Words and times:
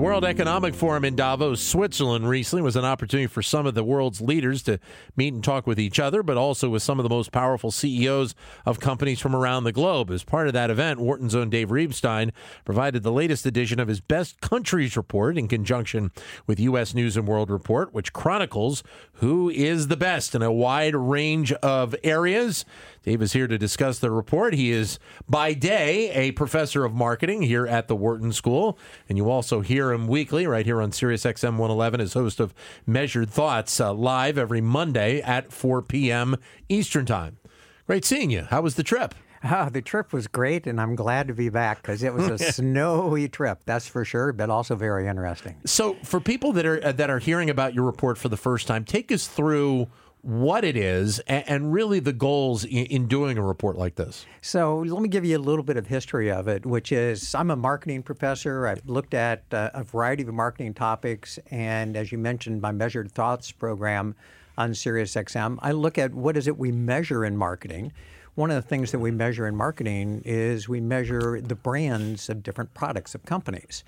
The 0.00 0.06
World 0.06 0.24
Economic 0.24 0.74
Forum 0.74 1.04
in 1.04 1.14
Davos, 1.14 1.60
Switzerland, 1.60 2.26
recently 2.26 2.62
was 2.62 2.74
an 2.74 2.86
opportunity 2.86 3.26
for 3.26 3.42
some 3.42 3.66
of 3.66 3.74
the 3.74 3.84
world's 3.84 4.22
leaders 4.22 4.62
to 4.62 4.80
meet 5.14 5.34
and 5.34 5.44
talk 5.44 5.66
with 5.66 5.78
each 5.78 6.00
other, 6.00 6.22
but 6.22 6.38
also 6.38 6.70
with 6.70 6.82
some 6.82 6.98
of 6.98 7.02
the 7.02 7.10
most 7.10 7.32
powerful 7.32 7.70
CEOs 7.70 8.34
of 8.64 8.80
companies 8.80 9.20
from 9.20 9.36
around 9.36 9.64
the 9.64 9.72
globe. 9.72 10.10
As 10.10 10.24
part 10.24 10.46
of 10.46 10.54
that 10.54 10.70
event, 10.70 11.00
Wharton's 11.00 11.34
own 11.34 11.50
Dave 11.50 11.68
Reibstein 11.68 12.30
provided 12.64 13.02
the 13.02 13.12
latest 13.12 13.44
edition 13.44 13.78
of 13.78 13.88
his 13.88 14.00
Best 14.00 14.40
Countries 14.40 14.96
Report 14.96 15.36
in 15.36 15.48
conjunction 15.48 16.12
with 16.46 16.58
U.S. 16.60 16.94
News 16.94 17.18
and 17.18 17.28
World 17.28 17.50
Report, 17.50 17.92
which 17.92 18.14
chronicles 18.14 18.82
who 19.16 19.50
is 19.50 19.88
the 19.88 19.98
best 19.98 20.34
in 20.34 20.40
a 20.40 20.50
wide 20.50 20.94
range 20.94 21.52
of 21.52 21.94
areas. 22.02 22.64
Dave 23.02 23.20
is 23.20 23.34
here 23.34 23.46
to 23.46 23.58
discuss 23.58 23.98
the 23.98 24.10
report. 24.10 24.54
He 24.54 24.70
is, 24.70 24.98
by 25.28 25.52
day, 25.52 26.10
a 26.12 26.32
professor 26.32 26.84
of 26.86 26.94
marketing 26.94 27.42
here 27.42 27.66
at 27.66 27.88
the 27.88 27.96
Wharton 27.96 28.32
School. 28.32 28.78
And 29.08 29.18
you 29.18 29.30
also 29.30 29.60
hear 29.60 29.89
weekly 29.98 30.46
right 30.46 30.66
here 30.66 30.80
on 30.80 30.92
Sirius 30.92 31.24
XM 31.24 31.52
111 31.52 32.00
as 32.00 32.12
host 32.14 32.40
of 32.40 32.54
Measured 32.86 33.30
Thoughts 33.30 33.80
uh, 33.80 33.92
live 33.92 34.38
every 34.38 34.60
Monday 34.60 35.20
at 35.20 35.52
4 35.52 35.82
p.m. 35.82 36.36
Eastern 36.68 37.06
Time. 37.06 37.38
Great 37.86 38.04
seeing 38.04 38.30
you. 38.30 38.42
How 38.50 38.60
was 38.60 38.76
the 38.76 38.82
trip? 38.82 39.14
Oh, 39.42 39.70
the 39.70 39.80
trip 39.80 40.12
was 40.12 40.26
great, 40.26 40.66
and 40.66 40.80
I'm 40.80 40.94
glad 40.94 41.28
to 41.28 41.34
be 41.34 41.48
back 41.48 41.80
because 41.80 42.02
it 42.02 42.12
was 42.12 42.28
a 42.28 42.38
snowy 42.52 43.28
trip, 43.28 43.60
that's 43.64 43.88
for 43.88 44.04
sure, 44.04 44.32
but 44.32 44.50
also 44.50 44.76
very 44.76 45.06
interesting. 45.06 45.56
So, 45.64 45.94
for 46.02 46.20
people 46.20 46.52
that 46.52 46.66
are 46.66 46.84
uh, 46.84 46.92
that 46.92 47.08
are 47.08 47.18
hearing 47.18 47.48
about 47.48 47.74
your 47.74 47.84
report 47.84 48.18
for 48.18 48.28
the 48.28 48.36
first 48.36 48.66
time, 48.66 48.84
take 48.84 49.10
us 49.10 49.26
through 49.26 49.88
what 50.22 50.64
it 50.64 50.76
is 50.76 51.18
and, 51.20 51.48
and 51.48 51.72
really 51.72 51.98
the 52.00 52.12
goals 52.12 52.64
in, 52.64 52.86
in, 52.86 53.06
doing 53.06 53.38
a 53.38 53.42
report 53.42 53.76
like 53.76 53.94
this. 53.94 54.26
So 54.42 54.80
let 54.80 55.00
me 55.00 55.08
give 55.08 55.24
you 55.24 55.36
a 55.36 55.40
little 55.40 55.62
bit 55.62 55.76
of 55.76 55.86
history 55.86 56.30
of 56.30 56.48
it, 56.48 56.66
which 56.66 56.92
is 56.92 57.34
I'm 57.34 57.50
a 57.50 57.56
marketing 57.56 58.02
professor. 58.02 58.66
I've 58.66 58.86
looked 58.86 59.14
at 59.14 59.44
uh, 59.52 59.70
a 59.72 59.82
variety 59.82 60.22
of 60.22 60.34
marketing 60.34 60.74
topics, 60.74 61.38
and 61.50 61.96
as 61.96 62.12
you 62.12 62.18
mentioned, 62.18 62.60
my 62.60 62.72
Measured 62.72 63.10
Thoughts 63.12 63.50
program 63.50 64.14
on 64.58 64.72
SiriusXM, 64.72 65.58
I 65.62 65.72
look 65.72 65.96
at 65.96 66.12
what 66.14 66.36
is 66.36 66.46
it 66.46 66.58
we 66.58 66.70
measure 66.70 67.24
in 67.24 67.36
marketing. 67.36 67.92
One 68.34 68.50
of 68.50 68.62
the 68.62 68.68
things 68.68 68.92
that 68.92 68.98
we 68.98 69.10
measure 69.10 69.46
in 69.46 69.56
marketing 69.56 70.22
is 70.24 70.68
we 70.68 70.80
measure 70.80 71.40
the 71.40 71.54
brands 71.54 72.28
of 72.28 72.42
different 72.42 72.74
products 72.74 73.14
of 73.14 73.24
companies. 73.24 73.84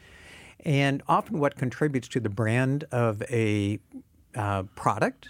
And 0.65 1.03
often 1.09 1.41
what 1.41 1.57
contributes 1.57 2.09
to 2.09 2.21
the 2.21 2.29
brand 2.29 2.85
of 2.91 3.23
a 3.31 3.81
uh, 4.35 4.63
product 4.75 5.29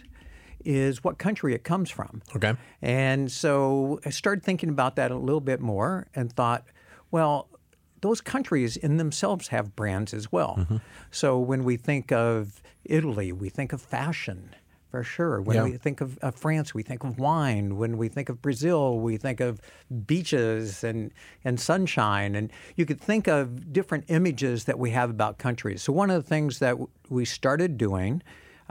is 0.64 1.04
what 1.04 1.18
country 1.18 1.54
it 1.54 1.64
comes 1.64 1.90
from. 1.90 2.22
Okay. 2.34 2.54
And 2.80 3.30
so 3.30 4.00
I 4.04 4.10
started 4.10 4.44
thinking 4.44 4.68
about 4.68 4.96
that 4.96 5.10
a 5.10 5.16
little 5.16 5.40
bit 5.40 5.60
more 5.60 6.08
and 6.14 6.32
thought, 6.32 6.64
well, 7.10 7.48
those 8.00 8.20
countries 8.20 8.76
in 8.76 8.96
themselves 8.96 9.48
have 9.48 9.76
brands 9.76 10.12
as 10.12 10.30
well. 10.32 10.56
Mm-hmm. 10.58 10.76
So 11.10 11.38
when 11.38 11.64
we 11.64 11.76
think 11.76 12.10
of 12.12 12.62
Italy, 12.84 13.32
we 13.32 13.48
think 13.48 13.72
of 13.72 13.80
fashion 13.80 14.54
for 14.92 15.02
sure. 15.02 15.40
When 15.40 15.56
yeah. 15.56 15.64
we 15.64 15.78
think 15.78 16.02
of, 16.02 16.18
of, 16.18 16.34
France, 16.34 16.74
we 16.74 16.82
think 16.82 17.02
of 17.02 17.18
wine. 17.18 17.78
When 17.78 17.96
we 17.96 18.08
think 18.08 18.28
of 18.28 18.42
Brazil, 18.42 18.98
we 18.98 19.16
think 19.16 19.40
of 19.40 19.58
beaches 20.06 20.84
and, 20.84 21.10
and 21.44 21.58
sunshine. 21.58 22.34
And 22.34 22.52
you 22.76 22.84
could 22.84 23.00
think 23.00 23.26
of 23.26 23.72
different 23.72 24.04
images 24.08 24.64
that 24.64 24.78
we 24.78 24.90
have 24.90 25.08
about 25.08 25.38
countries. 25.38 25.80
So, 25.80 25.94
one 25.94 26.10
of 26.10 26.22
the 26.22 26.28
things 26.28 26.58
that 26.58 26.72
w- 26.72 26.88
we 27.08 27.24
started 27.24 27.78
doing 27.78 28.22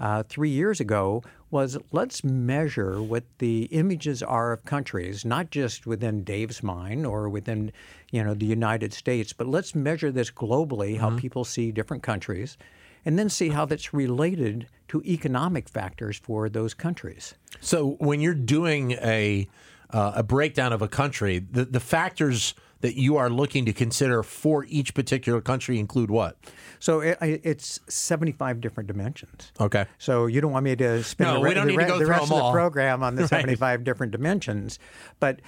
uh, 0.01 0.23
three 0.23 0.49
years 0.49 0.79
ago 0.79 1.23
was 1.51 1.77
let's 1.91 2.23
measure 2.23 3.01
what 3.01 3.23
the 3.37 3.65
images 3.65 4.23
are 4.23 4.51
of 4.51 4.65
countries, 4.65 5.23
not 5.23 5.51
just 5.51 5.85
within 5.85 6.23
Dave's 6.23 6.63
mind 6.63 7.05
or 7.05 7.29
within, 7.29 7.71
you 8.09 8.23
know, 8.23 8.33
the 8.33 8.45
United 8.45 8.93
States, 8.93 9.31
but 9.31 9.47
let's 9.47 9.75
measure 9.75 10.11
this 10.11 10.31
globally, 10.31 10.97
how 10.97 11.09
mm-hmm. 11.09 11.19
people 11.19 11.43
see 11.45 11.71
different 11.71 12.01
countries, 12.01 12.57
and 13.05 13.19
then 13.19 13.29
see 13.29 13.49
how 13.49 13.65
that's 13.65 13.93
related 13.93 14.67
to 14.87 15.01
economic 15.03 15.69
factors 15.69 16.17
for 16.17 16.49
those 16.49 16.73
countries. 16.73 17.35
So 17.59 17.91
when 17.99 18.21
you're 18.21 18.33
doing 18.33 18.93
a 18.93 19.47
uh, 19.93 20.13
a 20.15 20.23
breakdown 20.23 20.73
of 20.73 20.81
a 20.81 20.87
country, 20.87 21.39
the 21.39 21.65
the 21.65 21.79
factors 21.79 22.53
that 22.81 22.95
you 22.95 23.15
are 23.17 23.29
looking 23.29 23.65
to 23.65 23.73
consider 23.73 24.23
for 24.23 24.65
each 24.67 24.93
particular 24.93 25.39
country 25.39 25.79
include 25.79 26.09
what? 26.09 26.37
So 26.79 26.99
it, 26.99 27.17
it's 27.21 27.79
75 27.87 28.59
different 28.59 28.87
dimensions. 28.87 29.51
Okay. 29.59 29.85
So 29.99 30.25
you 30.25 30.41
don't 30.41 30.51
want 30.51 30.65
me 30.65 30.75
to 30.75 31.03
spend 31.03 31.29
no, 31.29 31.43
the, 31.43 31.53
don't 31.53 31.67
the, 31.67 31.75
go 31.75 31.99
the 31.99 32.07
rest 32.07 32.23
of 32.23 32.29
the 32.29 32.51
program 32.51 33.03
on 33.03 33.15
the 33.15 33.21
right. 33.23 33.29
75 33.29 33.83
different 33.83 34.11
dimensions, 34.11 34.79
but 35.19 35.41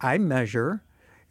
I 0.00 0.18
measure 0.18 0.82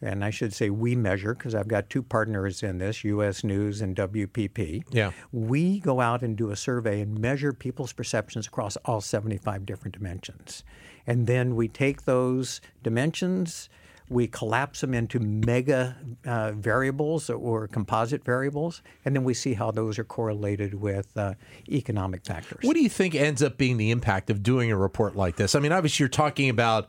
and 0.02 0.24
I 0.24 0.30
should 0.30 0.52
say 0.52 0.70
we 0.70 0.94
measure 0.94 1.34
because 1.34 1.54
I've 1.54 1.68
got 1.68 1.88
two 1.88 2.02
partners 2.02 2.62
in 2.62 2.78
this, 2.78 3.04
U.S. 3.04 3.42
News 3.44 3.80
and 3.80 3.96
WPP. 3.96 4.84
Yeah. 4.90 5.12
We 5.32 5.80
go 5.80 6.00
out 6.00 6.22
and 6.22 6.36
do 6.36 6.50
a 6.50 6.56
survey 6.56 7.00
and 7.00 7.18
measure 7.18 7.52
people's 7.52 7.92
perceptions 7.92 8.46
across 8.46 8.76
all 8.84 9.00
75 9.00 9.64
different 9.64 9.96
dimensions. 9.96 10.64
And 11.06 11.26
then 11.26 11.54
we 11.56 11.68
take 11.68 12.04
those 12.04 12.60
dimensions 12.82 13.68
we 14.08 14.28
collapse 14.28 14.80
them 14.80 14.94
into 14.94 15.18
mega 15.18 15.96
uh, 16.24 16.52
variables 16.52 17.28
or 17.28 17.66
composite 17.66 18.24
variables, 18.24 18.82
and 19.04 19.16
then 19.16 19.24
we 19.24 19.34
see 19.34 19.54
how 19.54 19.70
those 19.70 19.98
are 19.98 20.04
correlated 20.04 20.74
with 20.74 21.16
uh, 21.16 21.34
economic 21.68 22.24
factors. 22.24 22.60
What 22.62 22.74
do 22.74 22.82
you 22.82 22.88
think 22.88 23.14
ends 23.14 23.42
up 23.42 23.58
being 23.58 23.76
the 23.76 23.90
impact 23.90 24.30
of 24.30 24.42
doing 24.42 24.70
a 24.70 24.76
report 24.76 25.16
like 25.16 25.36
this? 25.36 25.54
I 25.54 25.60
mean, 25.60 25.72
obviously, 25.72 26.04
you're 26.04 26.08
talking 26.08 26.48
about 26.48 26.88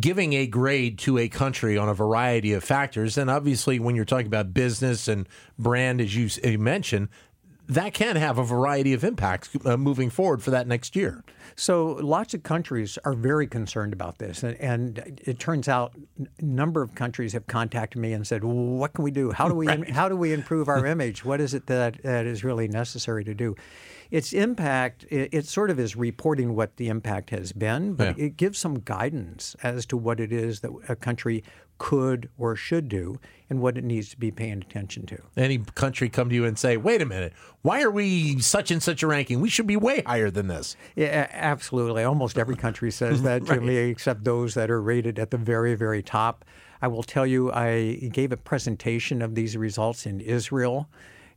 giving 0.00 0.32
a 0.32 0.46
grade 0.46 0.98
to 1.00 1.18
a 1.18 1.28
country 1.28 1.76
on 1.76 1.88
a 1.88 1.94
variety 1.94 2.52
of 2.52 2.64
factors. 2.64 3.18
And 3.18 3.30
obviously, 3.30 3.78
when 3.78 3.94
you're 3.94 4.04
talking 4.04 4.26
about 4.26 4.54
business 4.54 5.08
and 5.08 5.28
brand, 5.58 6.00
as 6.00 6.14
you 6.14 6.58
mentioned, 6.58 7.08
that 7.68 7.94
can 7.94 8.16
have 8.16 8.38
a 8.38 8.44
variety 8.44 8.92
of 8.92 9.04
impacts 9.04 9.50
uh, 9.64 9.76
moving 9.76 10.10
forward 10.10 10.42
for 10.42 10.50
that 10.50 10.66
next 10.66 10.94
year. 10.94 11.24
So 11.56 11.92
lots 11.92 12.34
of 12.34 12.42
countries 12.42 12.98
are 13.04 13.14
very 13.14 13.46
concerned 13.46 13.92
about 13.92 14.18
this, 14.18 14.42
and, 14.42 14.56
and 14.56 15.20
it 15.24 15.38
turns 15.38 15.68
out 15.68 15.94
a 16.38 16.44
number 16.44 16.82
of 16.82 16.94
countries 16.94 17.32
have 17.32 17.46
contacted 17.46 18.00
me 18.00 18.12
and 18.12 18.26
said, 18.26 18.44
"What 18.44 18.92
can 18.92 19.04
we 19.04 19.10
do? 19.10 19.30
How 19.30 19.48
do 19.48 19.54
we 19.54 19.66
right. 19.66 19.88
how 19.90 20.08
do 20.08 20.16
we 20.16 20.32
improve 20.32 20.68
our 20.68 20.84
image? 20.94 21.24
What 21.24 21.40
is 21.40 21.54
it 21.54 21.66
that 21.66 22.02
that 22.02 22.26
is 22.26 22.44
really 22.44 22.68
necessary 22.68 23.24
to 23.24 23.34
do?" 23.34 23.56
Its 24.10 24.32
impact, 24.32 25.04
it, 25.10 25.30
it 25.32 25.46
sort 25.46 25.70
of 25.70 25.78
is 25.78 25.96
reporting 25.96 26.54
what 26.54 26.76
the 26.76 26.88
impact 26.88 27.30
has 27.30 27.52
been, 27.52 27.94
but 27.94 28.18
yeah. 28.18 28.26
it 28.26 28.36
gives 28.36 28.58
some 28.58 28.80
guidance 28.80 29.56
as 29.62 29.86
to 29.86 29.96
what 29.96 30.20
it 30.20 30.32
is 30.32 30.60
that 30.60 30.70
a 30.88 30.96
country 30.96 31.42
could 31.78 32.30
or 32.38 32.54
should 32.54 32.88
do 32.88 33.18
and 33.50 33.60
what 33.60 33.76
it 33.76 33.84
needs 33.84 34.08
to 34.10 34.16
be 34.16 34.30
paying 34.30 34.62
attention 34.62 35.06
to. 35.06 35.18
Any 35.36 35.58
country 35.58 36.08
come 36.08 36.28
to 36.28 36.34
you 36.34 36.44
and 36.44 36.58
say, 36.58 36.76
wait 36.76 37.02
a 37.02 37.06
minute, 37.06 37.32
why 37.62 37.82
are 37.82 37.90
we 37.90 38.38
such 38.40 38.70
and 38.70 38.82
such 38.82 39.02
a 39.02 39.06
ranking? 39.06 39.40
We 39.40 39.48
should 39.48 39.66
be 39.66 39.76
way 39.76 40.02
higher 40.06 40.30
than 40.30 40.48
this. 40.48 40.76
Yeah, 40.94 41.28
absolutely. 41.30 42.04
Almost 42.04 42.38
every 42.38 42.56
country 42.56 42.90
says 42.90 43.22
that 43.22 43.46
to 43.46 43.52
right. 43.54 43.62
me, 43.62 43.76
except 43.76 44.24
those 44.24 44.54
that 44.54 44.70
are 44.70 44.80
rated 44.80 45.18
at 45.18 45.30
the 45.30 45.36
very, 45.36 45.74
very 45.74 46.02
top. 46.02 46.44
I 46.80 46.88
will 46.88 47.02
tell 47.02 47.26
you, 47.26 47.50
I 47.52 47.94
gave 48.12 48.32
a 48.32 48.36
presentation 48.36 49.22
of 49.22 49.34
these 49.34 49.56
results 49.56 50.06
in 50.06 50.20
Israel 50.20 50.88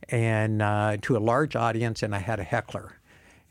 and 0.08 0.62
uh, 0.62 0.96
to 1.02 1.16
a 1.16 1.18
large 1.18 1.56
audience, 1.56 2.02
and 2.02 2.14
I 2.14 2.18
had 2.18 2.40
a 2.40 2.44
heckler. 2.44 2.98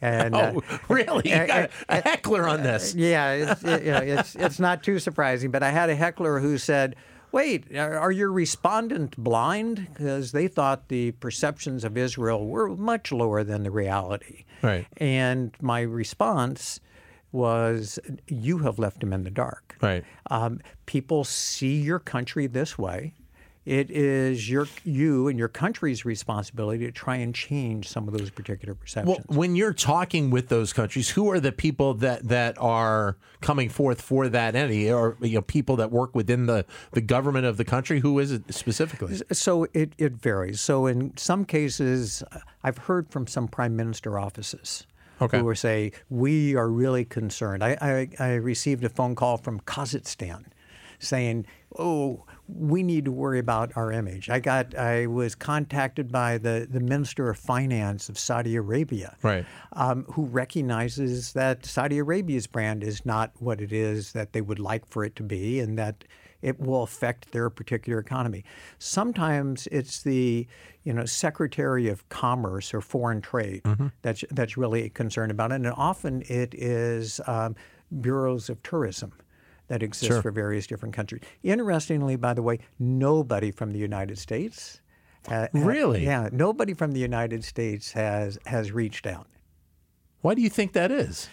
And, 0.02 0.36
oh, 0.36 0.62
uh, 0.70 0.78
really? 0.90 1.30
You 1.30 1.48
got 1.48 1.72
a 1.90 2.02
heckler 2.02 2.48
on 2.48 2.64
this? 2.64 2.94
Yeah, 2.94 3.32
it's, 3.32 3.64
it, 3.64 3.84
you 3.84 3.92
know, 3.92 3.98
it's 3.98 4.36
it's 4.36 4.60
not 4.60 4.84
too 4.84 5.00
surprising. 5.00 5.52
But 5.52 5.64
I 5.64 5.72
had 5.72 5.90
a 5.90 5.96
heckler 5.96 6.40
who 6.40 6.58
said, 6.58 6.96
"Wait, 7.32 7.76
are 7.76 8.12
your 8.12 8.32
respondents 8.32 9.16
blind? 9.18 9.88
Because 9.94 10.32
they 10.34 10.48
thought 10.48 10.90
the 10.90 11.12
perceptions 11.14 11.84
of 11.84 11.98
Israel 11.98 12.46
were 12.46 12.76
much 12.76 13.12
lower 13.12 13.44
than 13.44 13.64
the 13.64 13.72
reality." 13.72 14.46
Right. 14.62 14.86
And 14.98 15.52
my 15.62 15.82
response 15.82 16.80
was, 17.32 17.98
"You 18.28 18.60
have 18.60 18.78
left 18.78 19.00
them 19.00 19.14
in 19.14 19.24
the 19.24 19.32
dark." 19.32 19.78
Right. 19.82 20.04
Um, 20.30 20.60
people 20.86 21.24
see 21.24 21.82
your 21.82 22.00
country 22.00 22.46
this 22.46 22.78
way. 22.78 23.14
It 23.68 23.92
is 23.92 24.50
your 24.50 24.66
you 24.86 25.28
and 25.28 25.38
your 25.38 25.50
country's 25.50 26.06
responsibility 26.06 26.86
to 26.86 26.92
try 26.94 27.18
and 27.18 27.36
change 27.36 27.90
some 27.90 28.08
of 28.08 28.18
those 28.18 28.30
particular 28.30 28.74
perceptions. 28.74 29.26
Well, 29.28 29.38
when 29.38 29.58
you're 29.58 29.74
talking 29.74 30.30
with 30.30 30.48
those 30.48 30.72
countries, 30.72 31.10
who 31.10 31.30
are 31.32 31.42
the 31.42 31.52
people 31.52 31.94
that, 31.96 32.26
that 32.30 32.58
are 32.60 33.18
coming 33.42 33.68
forth 33.68 34.02
for 34.02 34.30
that 34.30 34.56
entity, 34.56 34.90
or 34.90 35.18
you 35.20 35.36
know, 35.36 35.42
people 35.42 35.76
that 35.76 35.92
work 35.92 36.16
within 36.16 36.46
the, 36.46 36.66
the 36.94 37.02
government 37.02 37.46
of 37.46 37.58
the 37.58 37.66
country? 37.66 38.00
Who 38.00 38.20
is 38.20 38.32
it 38.32 38.54
specifically? 38.54 39.20
So 39.34 39.68
it, 39.74 39.92
it 39.98 40.14
varies. 40.14 40.62
So 40.62 40.86
in 40.86 41.18
some 41.18 41.44
cases, 41.44 42.24
I've 42.64 42.78
heard 42.78 43.10
from 43.10 43.28
some 43.28 43.50
prime 43.50 43.76
minister 43.76 44.18
offices. 44.18 44.88
Okay. 45.22 45.40
Who 45.40 45.44
were 45.44 45.56
say 45.56 45.92
we 46.10 46.56
are 46.56 46.70
really 46.70 47.04
concerned. 47.04 47.66
I, 47.66 47.78
I, 47.82 48.10
I 48.24 48.34
received 48.36 48.86
a 48.86 48.90
phone 48.90 49.16
call 49.16 49.36
from 49.36 49.60
Kazakhstan 49.62 50.46
saying, 51.00 51.46
"Oh, 51.78 52.24
we 52.48 52.82
need 52.82 53.06
to 53.06 53.12
worry 53.12 53.40
about 53.40 53.72
our 53.76 53.92
image. 53.92 54.30
I 54.30 54.40
got 54.40 54.74
I 54.76 55.08
was 55.08 55.36
contacted 55.36 56.12
by 56.12 56.38
the, 56.38 56.68
the 56.70 56.80
Minister 56.80 57.30
of 57.30 57.38
Finance 57.38 58.08
of 58.10 58.18
Saudi 58.18 58.56
Arabia, 58.56 59.16
Right. 59.22 59.46
um, 59.74 60.06
who 60.14 60.26
recognizes 60.26 61.34
that 61.34 61.66
Saudi 61.66 61.98
Arabia's 61.98 62.48
brand 62.48 62.84
is 62.84 63.06
not 63.06 63.32
what 63.40 63.60
it 63.62 63.74
is 63.74 64.14
that 64.14 64.32
they 64.34 64.42
would 64.42 64.60
like 64.60 64.86
for 64.88 65.04
it 65.04 65.16
to 65.18 65.24
be, 65.24 65.60
and 65.60 65.78
that 65.78 66.06
it 66.42 66.60
will 66.60 66.84
affect 66.84 67.32
their 67.32 67.50
particular 67.50 68.00
economy. 68.00 68.46
Sometimes 68.80 69.68
it's 69.72 70.02
the 70.04 70.48
you 70.84 70.94
know 70.94 71.06
Secretary 71.06 71.90
of 71.90 72.08
Commerce 72.10 72.74
or 72.74 72.80
Foreign 72.82 73.22
Trade 73.22 73.62
that's 74.04 74.24
that's 74.32 74.56
really 74.56 74.90
concerned 74.90 75.32
about 75.32 75.52
it, 75.52 75.56
and 75.56 75.68
often 75.68 76.24
it 76.28 76.54
is 76.56 77.20
um, 77.28 77.56
bureaus 78.00 78.50
of 78.50 78.62
tourism 78.64 79.12
that 79.68 79.84
exists 79.84 80.14
Sure. 80.14 80.22
for 80.22 80.32
various 80.32 80.66
different 80.68 80.96
countries. 80.96 81.22
Interestingly, 81.44 82.16
by 82.16 82.34
the 82.34 82.42
way, 82.42 82.60
nobody 82.80 83.52
from 83.52 83.72
the 83.72 83.80
United 83.80 84.18
States. 84.18 84.82
ha- 85.28 85.48
Really? 85.54 86.04
yeah, 86.06 86.30
nobody 86.32 86.74
from 86.74 86.92
the 86.94 87.00
United 87.02 87.44
States 87.44 87.92
has 87.92 88.38
has 88.46 88.72
reached 88.72 89.06
out. 89.06 89.28
Why 90.22 90.34
do 90.36 90.42
you 90.42 90.50
think 90.50 90.74
that 90.74 90.92
is? 90.92 91.28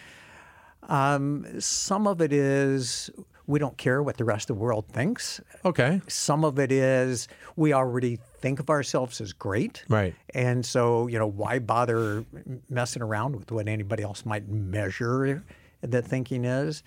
Um, 0.89 1.47
some 1.61 2.07
of 2.07 2.21
it 2.21 2.33
is 2.33 3.11
we 3.47 3.59
don't 3.59 3.77
care 3.77 4.03
what 4.03 4.17
the 4.17 4.25
rest 4.25 4.51
of 4.51 4.57
the 4.57 4.63
world 4.63 4.87
thinks. 4.89 5.41
Okay. 5.65 6.01
Some 6.09 6.45
of 6.45 6.59
it 6.59 6.73
is 6.73 7.29
we 7.57 7.73
already 7.73 8.19
think 8.41 8.59
of 8.59 8.69
ourselves 8.71 9.21
as 9.21 9.33
great. 9.33 9.85
Right. 9.89 10.15
And 10.35 10.65
so, 10.65 11.07
you 11.09 11.19
know, 11.19 11.27
why 11.27 11.59
bother 11.59 12.25
messing 12.71 13.03
around 13.03 13.37
with 13.37 13.53
what 13.53 13.69
anybody 13.69 14.03
else 14.03 14.25
might 14.27 14.49
measure 14.49 15.45
the 15.83 16.01
thinking 16.03 16.45
is? 16.45 16.83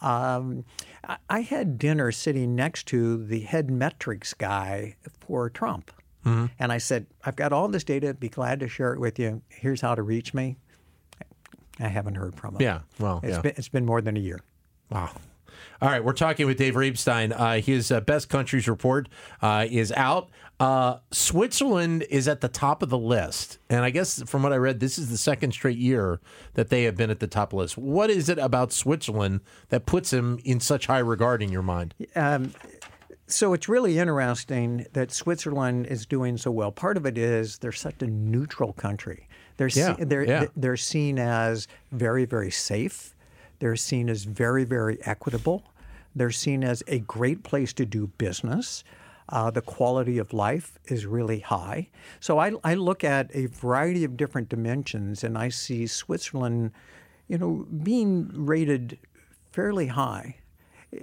Um, 0.00 0.64
I- 1.28 1.40
had 1.40 1.78
dinner 1.78 2.10
sitting 2.12 2.54
next 2.54 2.86
to 2.88 3.24
the 3.24 3.40
head 3.40 3.70
metrics 3.70 4.34
guy 4.34 4.96
for 5.20 5.48
Trump. 5.50 5.90
And 6.24 6.72
I 6.72 6.78
said, 6.78 7.06
I've 7.24 7.36
got 7.36 7.52
all 7.52 7.68
this 7.68 7.84
data, 7.84 8.12
be 8.12 8.28
glad 8.28 8.58
to 8.58 8.66
share 8.66 8.92
it 8.92 8.98
with 8.98 9.16
you. 9.16 9.42
Here's 9.48 9.80
how 9.80 9.94
to 9.94 10.02
reach 10.02 10.34
me. 10.34 10.56
I 11.78 11.86
haven't 11.86 12.16
heard 12.16 12.34
from 12.34 12.56
him. 12.56 12.62
Yeah. 12.62 12.80
Well, 12.98 13.20
It's 13.22 13.36
yeah. 13.36 13.42
been 13.42 13.52
it's 13.56 13.68
been 13.68 13.86
more 13.86 14.00
than 14.00 14.16
a 14.16 14.20
year. 14.20 14.40
Wow. 14.90 15.10
All 15.80 15.88
right, 15.88 16.02
we're 16.02 16.14
talking 16.14 16.46
with 16.46 16.56
Dave 16.58 16.74
Reibstein. 16.74 17.32
Uh, 17.38 17.60
his 17.60 17.92
uh, 17.92 18.00
best 18.00 18.28
countries 18.28 18.66
report 18.66 19.08
uh, 19.40 19.66
is 19.70 19.92
out. 19.92 20.28
Uh, 20.58 20.98
Switzerland 21.10 22.06
is 22.08 22.26
at 22.26 22.40
the 22.40 22.48
top 22.48 22.82
of 22.82 22.88
the 22.88 22.96
list, 22.98 23.58
and 23.68 23.84
I 23.84 23.90
guess 23.90 24.22
from 24.22 24.42
what 24.42 24.54
I 24.54 24.56
read, 24.56 24.80
this 24.80 24.98
is 24.98 25.10
the 25.10 25.18
second 25.18 25.52
straight 25.52 25.76
year 25.76 26.18
that 26.54 26.70
they 26.70 26.84
have 26.84 26.96
been 26.96 27.10
at 27.10 27.20
the 27.20 27.26
top 27.26 27.48
of 27.48 27.50
the 27.50 27.56
list. 27.56 27.76
What 27.76 28.08
is 28.08 28.30
it 28.30 28.38
about 28.38 28.72
Switzerland 28.72 29.40
that 29.68 29.84
puts 29.84 30.12
him 30.14 30.38
in 30.44 30.60
such 30.60 30.86
high 30.86 31.00
regard 31.00 31.42
in 31.42 31.52
your 31.52 31.62
mind? 31.62 31.94
So 33.28 33.52
it's 33.54 33.68
really 33.68 33.98
interesting 33.98 34.86
that 34.92 35.10
Switzerland 35.10 35.86
is 35.88 36.06
doing 36.06 36.36
so 36.36 36.50
well. 36.52 36.70
Part 36.70 36.96
of 36.96 37.06
it 37.06 37.18
is 37.18 37.58
they're 37.58 37.72
such 37.72 38.00
a 38.00 38.06
neutral 38.06 38.72
country. 38.72 39.28
They're 39.56 39.68
se- 39.68 39.96
Yeah, 39.98 40.04
they're 40.04 40.24
yeah. 40.24 40.44
they're 40.56 40.76
seen 40.76 41.18
as 41.18 41.66
very 41.90 42.24
very 42.24 42.50
safe. 42.52 43.14
They're 43.58 43.74
seen 43.76 44.08
as 44.08 44.24
very 44.24 44.64
very 44.64 44.98
equitable. 45.04 45.64
They're 46.14 46.30
seen 46.30 46.62
as 46.62 46.82
a 46.86 47.00
great 47.00 47.42
place 47.42 47.72
to 47.74 47.84
do 47.84 48.06
business. 48.18 48.84
Uh, 49.28 49.50
the 49.50 49.60
quality 49.62 50.18
of 50.18 50.32
life 50.32 50.78
is 50.86 51.04
really 51.04 51.40
high. 51.40 51.88
So 52.20 52.38
I, 52.38 52.52
I 52.62 52.74
look 52.74 53.02
at 53.02 53.28
a 53.34 53.46
variety 53.46 54.04
of 54.04 54.16
different 54.16 54.48
dimensions, 54.48 55.24
and 55.24 55.36
I 55.36 55.48
see 55.48 55.86
Switzerland, 55.86 56.70
you 57.26 57.36
know, 57.38 57.66
being 57.82 58.30
rated 58.32 58.98
fairly 59.52 59.88
high 59.88 60.36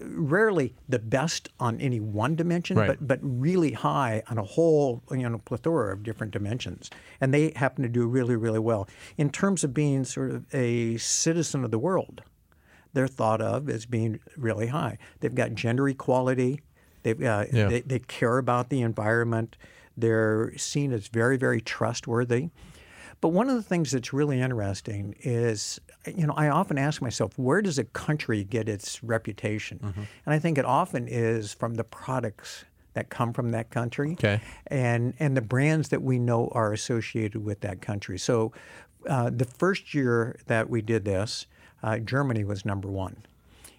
rarely 0.02 0.74
the 0.88 1.00
best 1.00 1.50
on 1.60 1.80
any 1.82 2.00
one 2.00 2.36
dimension, 2.36 2.78
Right. 2.78 2.88
but 2.88 3.06
but 3.08 3.20
really 3.22 3.74
high 3.74 4.24
on 4.30 4.38
a 4.38 4.44
whole 4.44 5.04
you 5.12 5.30
know 5.30 5.38
plethora 5.40 5.94
of 5.94 6.04
different 6.04 6.32
dimensions, 6.32 6.90
and 7.20 7.34
they 7.34 7.52
happen 7.56 7.84
to 7.84 7.90
do 7.90 8.08
really 8.08 8.36
really 8.36 8.60
well 8.60 8.88
in 9.18 9.30
terms 9.30 9.64
of 9.64 9.74
being 9.74 10.06
sort 10.06 10.32
of 10.32 10.46
a 10.54 10.98
citizen 10.98 11.64
of 11.64 11.72
the 11.72 11.80
world. 11.80 12.24
They're 12.94 13.08
thought 13.08 13.42
of 13.42 13.70
as 13.70 13.86
being 13.86 14.20
really 14.38 14.68
high. 14.68 14.98
They've 15.20 15.34
got 15.34 15.54
gender 15.54 15.88
equality. 15.90 16.62
They've 17.04 17.22
uh, 17.22 17.46
Yeah. 17.52 17.68
they, 17.70 17.82
they 17.82 18.00
care 18.00 18.38
about 18.38 18.70
the 18.70 18.82
environment. 18.82 19.56
They're 19.96 20.58
seen 20.58 20.92
as 20.92 21.08
very 21.08 21.38
very 21.38 21.62
trustworthy. 21.62 22.50
But 23.22 23.30
one 23.30 23.48
of 23.48 23.56
the 23.56 23.64
things 23.64 23.92
that's 23.92 24.12
really 24.12 24.42
interesting 24.42 25.16
is, 25.22 25.80
you 26.06 26.28
know, 26.28 26.34
I 26.36 26.50
often 26.50 26.78
ask 26.78 27.02
myself, 27.02 27.38
where 27.40 27.62
does 27.62 27.78
a 27.80 27.86
country 27.86 28.44
get 28.44 28.68
its 28.68 29.02
reputation? 29.02 29.80
Mm-hmm. 29.80 30.02
And 30.26 30.36
I 30.36 30.40
think 30.40 30.58
it 30.58 30.66
often 30.66 31.08
is 31.08 31.54
from 31.54 31.76
the 31.76 31.86
products 31.86 32.66
that 32.96 33.10
come 33.10 33.32
from 33.32 33.52
that 33.52 33.70
country 33.70 34.12
Okay. 34.14 34.42
and, 34.68 35.14
and 35.20 35.38
the 35.38 35.42
brands 35.42 35.88
that 35.90 36.02
we 36.02 36.20
know 36.20 36.50
are 36.52 36.74
associated 36.74 37.46
with 37.46 37.62
that 37.62 37.82
country. 37.82 38.20
So 38.20 38.52
uh, 39.08 39.30
the 39.30 39.46
first 39.46 39.94
year 39.94 40.38
that 40.48 40.70
we 40.70 40.82
did 40.82 41.06
this, 41.06 41.48
uh, 41.82 42.00
Germany 42.00 42.44
was 42.44 42.66
number 42.66 42.90
one. 42.90 43.16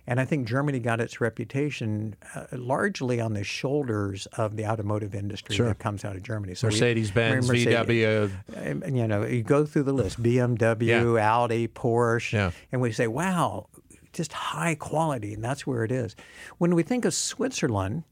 And 0.06 0.20
I 0.20 0.24
think 0.26 0.46
Germany 0.46 0.80
got 0.80 1.00
its 1.00 1.20
reputation 1.20 2.14
uh, 2.34 2.44
largely 2.52 3.20
on 3.20 3.32
the 3.32 3.42
shoulders 3.44 4.26
of 4.36 4.56
the 4.56 4.66
automotive 4.66 5.14
industry 5.14 5.56
Sure. 5.56 5.68
that 5.68 5.78
comes 5.78 6.04
out 6.04 6.14
of 6.14 6.22
Germany. 6.22 6.54
So 6.54 6.66
Mercedes-Benz, 6.66 7.48
VW. 7.48 8.30
um, 8.56 8.94
you 8.96 9.08
know, 9.08 9.24
you 9.24 9.42
go 9.42 9.64
through 9.64 9.84
the 9.84 9.92
list: 9.94 10.22
BMW, 10.22 11.18
Audi, 11.20 11.68
Porsche, 11.68 12.32
Yeah. 12.32 12.50
and 12.70 12.80
we 12.82 12.92
say, 12.92 13.06
"Wow, 13.06 13.68
just 14.12 14.32
high 14.34 14.74
quality," 14.74 15.32
and 15.34 15.42
that's 15.42 15.66
where 15.66 15.84
it 15.84 15.90
is. 15.92 16.14
When 16.58 16.74
we 16.74 16.82
think 16.82 17.04
of 17.06 17.14
Switzerland, 17.14 18.04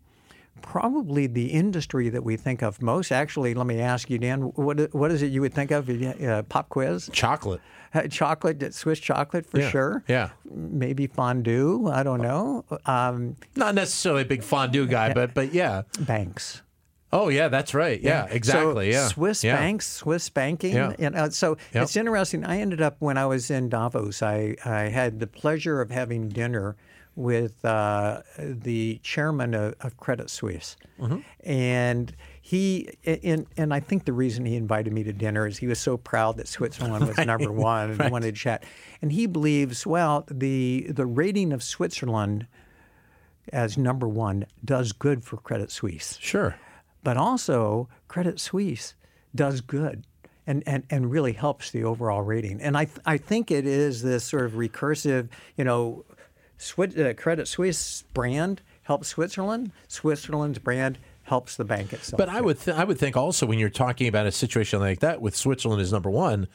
probably 0.62 1.26
the 1.26 1.46
industry 1.52 2.08
that 2.08 2.24
we 2.24 2.36
think 2.36 2.62
of 2.62 2.80
most. 2.80 3.12
Actually, 3.12 3.54
let 3.54 3.66
me 3.66 3.80
ask 3.80 4.08
you, 4.08 4.18
Dan, 4.18 4.40
what 4.54 4.94
what 4.94 5.10
is 5.12 5.22
it 5.22 5.26
you 5.32 5.40
would 5.42 5.54
think 5.54 5.70
of? 5.70 5.88
Uh, 5.90 6.42
pop 6.44 6.68
quiz, 6.68 7.10
Chocolate. 7.12 7.60
Uh, 7.94 8.06
chocolate, 8.08 8.72
Swiss 8.72 8.98
chocolate 8.98 9.44
for 9.44 9.60
Yeah. 9.60 9.68
sure. 9.70 10.04
Yeah. 10.08 10.30
Maybe 10.50 11.06
fondue. 11.06 11.88
I 11.88 12.02
don't 12.02 12.22
know. 12.22 12.64
Um, 12.86 13.36
Not 13.54 13.74
necessarily 13.74 14.22
a 14.22 14.24
big 14.24 14.42
fondue 14.42 14.86
guy, 14.86 15.12
but 15.12 15.34
but 15.34 15.52
yeah. 15.52 15.82
banks. 16.00 16.62
Oh 17.14 17.28
yeah, 17.28 17.48
that's 17.48 17.74
right. 17.74 18.00
Yeah, 18.00 18.26
exactly. 18.30 18.90
So 18.92 18.98
yeah. 18.98 19.08
Swiss 19.08 19.44
yeah. 19.44 19.56
banks, 19.56 19.86
Swiss 19.86 20.30
banking. 20.30 20.74
Yeah. 20.74 20.94
You 20.98 21.10
know, 21.10 21.28
so 21.28 21.58
Yep. 21.74 21.82
it's 21.82 21.96
interesting. 21.96 22.44
I 22.46 22.60
ended 22.60 22.80
up 22.80 22.96
when 23.00 23.18
I 23.18 23.26
was 23.26 23.50
in 23.50 23.68
Davos. 23.68 24.22
I, 24.22 24.56
I 24.64 24.84
had 24.88 25.20
the 25.20 25.26
pleasure 25.26 25.82
of 25.82 25.90
having 25.90 26.30
dinner 26.30 26.74
with 27.14 27.64
uh, 27.64 28.22
the 28.38 28.98
chairman 29.02 29.54
of, 29.54 29.74
of 29.80 29.96
Credit 29.96 30.30
Suisse, 30.30 30.76
Mm-hmm. 31.00 31.18
and 31.44 32.14
he 32.40 32.88
and 33.04 33.46
and 33.56 33.74
I 33.74 33.80
think 33.80 34.04
the 34.04 34.12
reason 34.12 34.44
he 34.46 34.54
invited 34.56 34.92
me 34.92 35.02
to 35.04 35.12
dinner 35.12 35.46
is 35.46 35.58
he 35.58 35.66
was 35.66 35.80
so 35.80 35.96
proud 35.96 36.36
that 36.36 36.46
Switzerland 36.48 37.06
was 37.08 37.18
number 37.26 37.50
one 37.50 37.90
and 37.90 38.10
wanted 38.12 38.34
to 38.36 38.40
chat. 38.40 38.64
And 39.00 39.10
he 39.12 39.26
believes 39.26 39.84
well 39.86 40.24
the 40.30 40.86
the 40.90 41.06
rating 41.06 41.52
of 41.52 41.62
Switzerland 41.62 42.46
as 43.52 43.76
number 43.76 44.08
one 44.08 44.46
does 44.64 44.92
good 44.92 45.24
for 45.24 45.36
Credit 45.38 45.70
Suisse 45.72 46.16
Sure. 46.20 46.54
but 47.02 47.16
also 47.16 47.88
Credit 48.06 48.38
Suisse 48.38 48.94
does 49.34 49.60
good 49.60 50.04
and, 50.46 50.62
and, 50.66 50.84
and 50.90 51.10
really 51.10 51.32
helps 51.32 51.70
the 51.72 51.82
overall 51.84 52.22
rating. 52.22 52.60
And 52.60 52.76
I, 52.76 52.84
th- 52.86 52.98
I 53.06 53.16
think 53.16 53.50
it 53.50 53.66
is 53.66 54.02
this 54.02 54.24
sort 54.24 54.44
of 54.44 54.52
recursive, 54.52 55.28
you 55.56 55.64
know, 55.64 56.04
Swi- 56.62 56.98
uh, 57.10 57.14
Credit 57.14 57.46
Suisse 57.48 58.04
brand 58.14 58.62
helps 58.82 59.08
Switzerland, 59.08 59.72
Switzerland's 59.88 60.58
brand 60.58 60.98
helps 61.24 61.56
the 61.56 61.64
bank 61.64 61.92
itself. 61.92 62.18
But 62.18 62.28
I 62.28 62.40
would 62.40 62.60
th- 62.60 62.76
I 62.76 62.84
would 62.84 62.98
think 62.98 63.16
also 63.16 63.46
when 63.46 63.58
you're 63.58 63.68
talking 63.70 64.06
about 64.08 64.26
a 64.26 64.32
situation 64.32 64.80
like 64.80 65.00
that 65.00 65.20
with 65.20 65.36
Switzerland 65.36 65.80
as 65.82 65.92
number 65.92 66.10
one, 66.10 66.48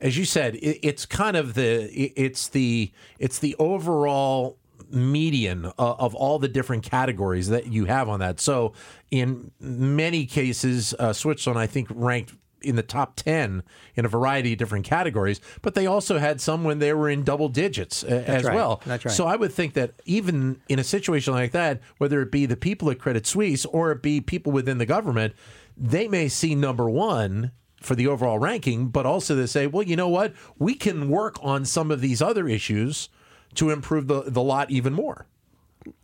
as 0.00 0.16
you 0.18 0.24
said, 0.24 0.56
it, 0.56 0.78
it's 0.86 1.06
kind 1.06 1.36
of 1.36 1.54
the 1.54 1.84
it- 1.92 2.12
it's 2.16 2.48
the 2.48 2.92
it's 3.18 3.38
the 3.38 3.54
overall 3.58 4.58
median 4.90 5.64
of, 5.78 6.00
of 6.00 6.14
all 6.14 6.38
the 6.38 6.48
different 6.48 6.82
categories 6.82 7.48
that 7.48 7.66
you 7.72 7.86
have 7.86 8.08
on 8.08 8.20
that. 8.20 8.38
So 8.40 8.72
in 9.10 9.50
many 9.60 10.26
cases, 10.26 10.94
uh, 10.98 11.12
Switzerland 11.12 11.58
I 11.58 11.66
think 11.66 11.88
ranked 11.90 12.34
in 12.64 12.76
the 12.76 12.82
top 12.82 13.16
10 13.16 13.62
in 13.94 14.04
a 14.04 14.08
variety 14.08 14.52
of 14.52 14.58
different 14.58 14.84
categories, 14.84 15.40
but 15.60 15.74
they 15.74 15.86
also 15.86 16.18
had 16.18 16.40
some 16.40 16.64
when 16.64 16.78
they 16.78 16.92
were 16.92 17.08
in 17.08 17.22
double 17.24 17.48
digits 17.48 18.04
uh, 18.04 18.24
as 18.26 18.44
right. 18.44 18.54
well. 18.54 18.80
That's 18.86 19.04
right. 19.04 19.14
So 19.14 19.26
I 19.26 19.36
would 19.36 19.52
think 19.52 19.74
that 19.74 19.94
even 20.04 20.60
in 20.68 20.78
a 20.78 20.84
situation 20.84 21.32
like 21.34 21.52
that, 21.52 21.80
whether 21.98 22.20
it 22.22 22.30
be 22.30 22.46
the 22.46 22.56
people 22.56 22.90
at 22.90 22.98
Credit 22.98 23.26
Suisse 23.26 23.64
or 23.66 23.92
it 23.92 24.02
be 24.02 24.20
people 24.20 24.52
within 24.52 24.78
the 24.78 24.86
government, 24.86 25.34
they 25.76 26.08
may 26.08 26.28
see 26.28 26.54
number 26.54 26.88
one 26.88 27.52
for 27.80 27.94
the 27.94 28.06
overall 28.06 28.38
ranking, 28.38 28.88
but 28.88 29.06
also 29.06 29.34
they 29.34 29.46
say, 29.46 29.66
well, 29.66 29.82
you 29.82 29.96
know 29.96 30.08
what? 30.08 30.32
We 30.58 30.74
can 30.74 31.08
work 31.08 31.36
on 31.42 31.64
some 31.64 31.90
of 31.90 32.00
these 32.00 32.22
other 32.22 32.48
issues 32.48 33.08
to 33.54 33.70
improve 33.70 34.06
the, 34.06 34.22
the 34.22 34.42
lot 34.42 34.70
even 34.70 34.92
more. 34.92 35.26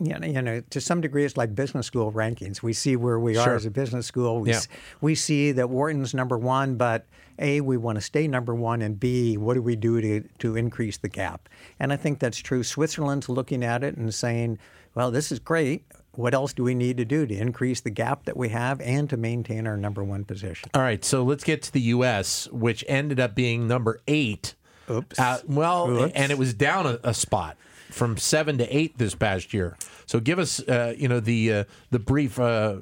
You 0.00 0.18
know, 0.18 0.26
you 0.26 0.42
know, 0.42 0.60
to 0.70 0.80
some 0.80 1.00
degree, 1.00 1.24
it's 1.24 1.36
like 1.36 1.54
business 1.54 1.86
school 1.86 2.12
rankings. 2.12 2.62
We 2.62 2.72
see 2.72 2.96
where 2.96 3.18
we 3.18 3.34
Sure. 3.34 3.50
are 3.50 3.54
as 3.54 3.66
a 3.66 3.70
business 3.70 4.06
school. 4.06 4.40
We, 4.40 4.50
Yeah. 4.50 4.56
s- 4.56 4.68
we 5.00 5.14
see 5.14 5.52
that 5.52 5.70
Wharton's 5.70 6.14
number 6.14 6.36
one, 6.38 6.76
but 6.76 7.06
A, 7.38 7.60
we 7.60 7.76
want 7.76 7.96
to 7.96 8.02
stay 8.02 8.26
number 8.26 8.54
one, 8.54 8.82
and 8.82 8.98
B, 8.98 9.36
what 9.36 9.54
do 9.54 9.62
we 9.62 9.76
do 9.76 10.00
to, 10.00 10.22
to 10.38 10.56
increase 10.56 10.96
the 10.96 11.08
gap? 11.08 11.48
And 11.78 11.92
I 11.92 11.96
think 11.96 12.18
that's 12.18 12.38
true. 12.38 12.62
Switzerland's 12.64 13.28
looking 13.28 13.62
at 13.64 13.84
it 13.84 13.96
and 13.96 14.12
saying, 14.12 14.58
well, 14.94 15.10
this 15.10 15.30
is 15.32 15.38
great. 15.38 15.84
what 16.16 16.34
else 16.34 16.52
do 16.52 16.64
we 16.64 16.74
need 16.74 16.96
to 16.96 17.04
do 17.04 17.24
to 17.26 17.34
increase 17.36 17.80
the 17.80 17.90
gap 17.90 18.24
that 18.24 18.36
we 18.36 18.48
have 18.48 18.80
and 18.80 19.08
to 19.08 19.16
maintain 19.16 19.68
our 19.68 19.76
number 19.76 20.02
one 20.02 20.24
position? 20.24 20.68
All 20.74 20.82
right, 20.82 21.04
so 21.04 21.22
let's 21.22 21.44
get 21.44 21.62
to 21.62 21.72
the 21.72 21.80
U.S., 21.94 22.48
which 22.50 22.84
ended 22.88 23.20
up 23.20 23.36
being 23.36 23.68
number 23.68 24.00
eight. 24.08 24.56
Oops. 24.90 25.16
Uh, 25.16 25.38
well, 25.46 25.88
Oops. 25.88 26.12
and 26.16 26.32
it 26.32 26.38
was 26.38 26.54
down 26.54 26.86
a, 26.86 26.98
a 27.04 27.14
spot 27.14 27.56
from 27.90 28.16
seven 28.16 28.58
to 28.58 28.76
eight 28.76 28.98
this 28.98 29.14
past 29.14 29.52
year. 29.54 29.76
So 30.06 30.20
give 30.20 30.38
us, 30.38 30.60
uh, 30.60 30.94
you 30.96 31.08
know, 31.08 31.20
the 31.20 31.52
uh, 31.52 31.64
the 31.90 31.98
brief 31.98 32.38
uh, 32.38 32.76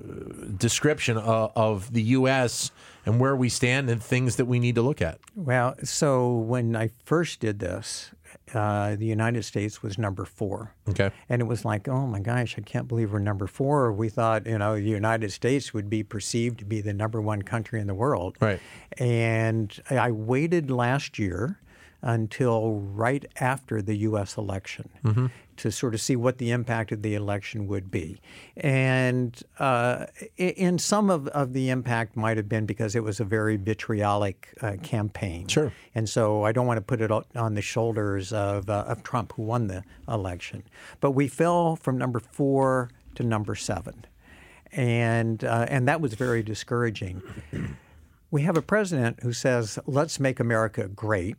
description 0.57 1.17
of, 1.17 1.53
of 1.57 1.93
the 1.93 2.03
U.S. 2.03 2.71
and 3.05 3.21
where 3.21 3.35
we 3.35 3.49
stand 3.49 3.91
and 3.91 4.03
things 4.03 4.37
that 4.37 4.45
we 4.47 4.59
need 4.59 4.75
to 4.77 4.83
look 4.83 5.03
at. 5.03 5.19
Well, 5.35 5.75
so 5.83 6.33
when 6.33 6.77
I 6.77 6.91
first 7.05 7.41
did 7.41 7.59
this, 7.59 8.13
uh, 8.55 8.95
the 8.97 9.07
United 9.07 9.45
States 9.45 9.83
was 9.83 9.99
number 9.99 10.25
four. 10.25 10.75
Okay. 10.89 11.11
And 11.29 11.43
it 11.43 11.47
was 11.47 11.65
like, 11.65 11.89
oh 11.89 12.07
my 12.07 12.21
gosh, 12.21 12.57
I 12.59 12.61
can't 12.61 12.87
believe 12.87 13.13
we're 13.13 13.19
number 13.19 13.47
four. 13.47 13.93
We 13.93 14.09
thought, 14.09 14.47
you 14.47 14.59
know, 14.59 14.77
the 14.77 14.83
United 14.83 15.33
States 15.33 15.75
would 15.75 15.91
be 15.91 16.03
perceived 16.03 16.59
to 16.61 16.65
be 16.65 16.81
the 16.81 16.93
number 16.93 17.21
one 17.21 17.43
country 17.43 17.81
in 17.81 17.87
the 17.87 17.95
world. 17.95 18.37
Right. 18.41 18.61
And 18.99 19.77
I 19.91 20.11
waited 20.13 20.71
last 20.71 21.19
year 21.19 21.59
until 22.03 22.75
right 22.75 23.25
after 23.41 23.83
the 23.83 23.97
U.S. 23.99 24.37
election 24.37 24.91
to 25.57 25.73
sort 25.73 25.95
of 25.95 26.01
see 26.01 26.17
what 26.17 26.39
the 26.39 26.51
impact 26.51 26.93
of 26.93 27.03
the 27.03 27.15
election 27.15 27.67
would 27.67 27.91
be. 27.91 28.21
And 28.57 29.41
uh, 29.59 30.07
some 30.77 31.11
of, 31.11 31.29
of 31.29 31.53
the 31.53 31.71
impact 31.71 32.17
might 32.17 32.37
have 32.37 32.49
been 32.49 32.67
because 32.67 32.95
it 32.95 33.03
was 33.03 33.21
a 33.21 33.25
very 33.25 33.57
vitriolic 33.57 34.55
uh, 34.61 34.77
campaign. 34.83 35.49
Sure. 35.49 35.73
And 35.95 36.09
so 36.09 36.45
I 36.45 36.53
don't 36.53 36.67
want 36.67 36.79
to 36.79 36.83
put 36.83 37.01
it 37.01 37.11
on 37.11 37.55
the 37.55 37.63
shoulders 37.63 38.33
of, 38.33 38.69
uh, 38.69 38.85
of 38.87 39.03
Trump, 39.03 39.33
who 39.35 39.43
won 39.43 39.67
the 39.67 39.83
election. 40.09 40.63
But 41.01 41.13
we 41.13 41.29
fell 41.29 41.77
from 41.77 41.99
number 41.99 42.21
four 42.21 42.91
to 43.15 43.23
number 43.23 43.55
seven. 43.55 44.05
And, 44.73 45.43
uh, 45.43 45.67
and 45.69 45.89
that 45.89 46.01
was 46.01 46.15
very 46.15 46.43
discouraging. 46.43 47.23
We 48.31 48.43
have 48.43 48.57
a 48.57 48.63
president 48.63 49.21
who 49.23 49.33
says, 49.33 49.79
let's 49.87 50.19
make 50.19 50.41
America 50.41 50.89
great. 50.89 51.37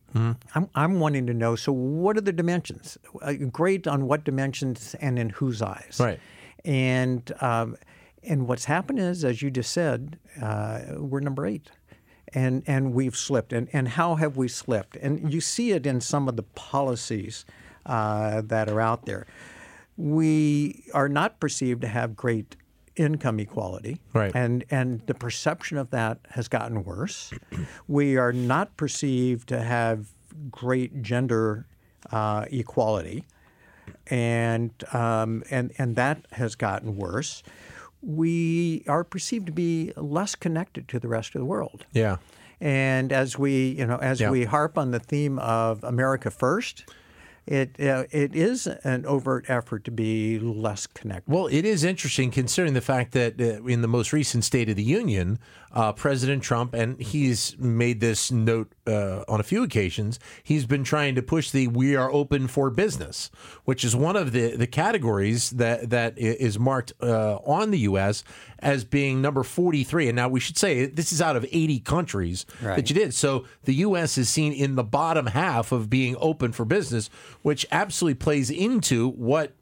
I'm, 0.55 0.69
I'm 0.73 0.99
wanting 0.99 1.27
to 1.27 1.33
know 1.33 1.55
so, 1.55 1.71
what 1.71 2.17
are 2.17 2.21
the 2.21 2.31
dimensions? 2.31 2.97
Uh, 3.21 3.33
great 3.33 3.87
on 3.87 4.07
what 4.07 4.23
dimensions 4.23 4.95
and 5.01 5.19
in 5.19 5.29
whose 5.29 5.61
eyes? 5.61 5.97
Right. 5.99 6.19
And, 6.63 7.31
um, 7.41 7.75
and 8.23 8.47
what's 8.47 8.65
happened 8.65 8.99
is, 8.99 9.23
as 9.25 9.41
you 9.41 9.51
just 9.51 9.71
said, 9.71 10.17
uh, 10.41 10.81
we're 10.97 11.19
number 11.19 11.45
eight. 11.45 11.71
And, 12.33 12.63
and 12.67 12.93
we've 12.93 13.15
slipped. 13.15 13.53
And, 13.53 13.69
and 13.71 13.87
how 13.87 14.15
have 14.15 14.35
we 14.35 14.47
slipped? 14.47 14.97
And 14.97 15.31
you 15.31 15.39
see 15.39 15.71
it 15.71 15.85
in 15.85 16.01
some 16.01 16.27
of 16.27 16.35
the 16.35 16.43
policies 16.43 17.45
uh, 17.85 18.41
that 18.45 18.69
are 18.69 18.81
out 18.81 19.05
there. 19.05 19.25
We 19.95 20.83
are 20.93 21.07
not 21.07 21.39
perceived 21.39 21.81
to 21.81 21.87
have 21.87 22.15
great 22.15 22.55
income 22.97 23.39
equality. 23.39 24.01
Right. 24.13 24.31
And, 24.35 24.65
and 24.69 25.01
the 25.07 25.13
perception 25.13 25.77
of 25.77 25.89
that 25.91 26.19
has 26.31 26.47
gotten 26.47 26.83
worse. 26.83 27.31
we 27.87 28.17
are 28.17 28.33
not 28.33 28.75
perceived 28.77 29.47
to 29.49 29.61
have 29.61 30.07
great 30.51 31.01
gender 31.01 31.65
uh, 32.11 32.45
equality 32.51 33.25
and 34.07 34.71
um, 34.93 35.43
and 35.49 35.71
and 35.77 35.95
that 35.95 36.25
has 36.31 36.55
gotten 36.55 36.95
worse. 36.97 37.43
We 38.01 38.83
are 38.87 39.03
perceived 39.03 39.47
to 39.47 39.51
be 39.51 39.91
less 39.95 40.35
connected 40.35 40.87
to 40.89 40.99
the 40.99 41.07
rest 41.07 41.35
of 41.35 41.39
the 41.39 41.45
world. 41.45 41.85
Yeah. 41.93 42.17
And 42.61 43.11
as 43.11 43.37
we, 43.37 43.69
you 43.69 43.85
know, 43.85 43.97
as 43.97 44.19
Yeah. 44.19 44.29
we 44.31 44.45
harp 44.45 44.77
on 44.77 44.91
the 44.91 44.99
theme 44.99 45.39
of 45.39 45.83
America 45.83 46.29
first, 46.31 46.89
it 47.47 47.79
uh, 47.79 48.03
it 48.11 48.35
is 48.35 48.67
an 48.67 49.05
overt 49.05 49.45
effort 49.47 49.85
to 49.85 49.91
be 49.91 50.37
less 50.37 50.85
connected. 50.85 51.31
Well, 51.31 51.47
it 51.47 51.65
is 51.65 51.83
interesting 51.83 52.29
considering 52.29 52.73
the 52.73 52.81
fact 52.81 53.13
that 53.13 53.39
uh, 53.39 53.63
in 53.63 53.81
the 53.81 53.87
most 53.87 54.11
recent 54.11 54.43
State 54.43 54.69
of 54.69 54.75
the 54.75 54.83
Union, 54.83 55.39
uh, 55.71 55.93
President 55.93 56.43
Trump, 56.43 56.73
and 56.73 56.99
he's 57.01 57.57
made 57.57 58.01
this 58.01 58.31
note 58.31 58.73
uh, 58.85 59.23
on 59.29 59.39
a 59.39 59.43
few 59.43 59.63
occasions, 59.63 60.19
he's 60.43 60.65
been 60.65 60.83
trying 60.83 61.15
to 61.15 61.21
push 61.21 61.49
the 61.51 61.69
"We 61.69 61.95
are 61.95 62.11
open 62.11 62.47
for 62.47 62.69
business," 62.69 63.31
which 63.63 63.85
is 63.85 63.95
one 63.95 64.17
of 64.17 64.33
the, 64.33 64.57
the 64.57 64.67
categories 64.67 65.51
that 65.51 65.89
that 65.89 66.17
is 66.17 66.59
marked 66.59 66.91
uh, 67.01 67.37
on 67.37 67.71
the 67.71 67.79
U.S. 67.79 68.25
as 68.59 68.83
being 68.83 69.21
number 69.21 69.43
forty 69.43 69.83
three. 69.83 70.07
And 70.07 70.15
now 70.15 70.27
we 70.29 70.39
should 70.39 70.57
say 70.57 70.85
this 70.85 71.11
is 71.11 71.21
out 71.21 71.35
of 71.35 71.45
eighty 71.51 71.79
countries 71.79 72.45
that 72.75 72.89
you 72.89 72.95
did. 72.95 73.13
So 73.13 73.45
the 73.63 73.75
U.S. 73.75 74.17
is 74.17 74.29
seen 74.29 74.53
in 74.53 74.75
the 74.75 74.83
bottom 74.83 75.27
half 75.27 75.71
of 75.71 75.89
being 75.89 76.15
open 76.19 76.51
for 76.51 76.65
business, 76.65 77.09
which 77.41 77.65
absolutely 77.71 78.15
plays 78.15 78.49
into 78.49 79.09
what 79.09 79.53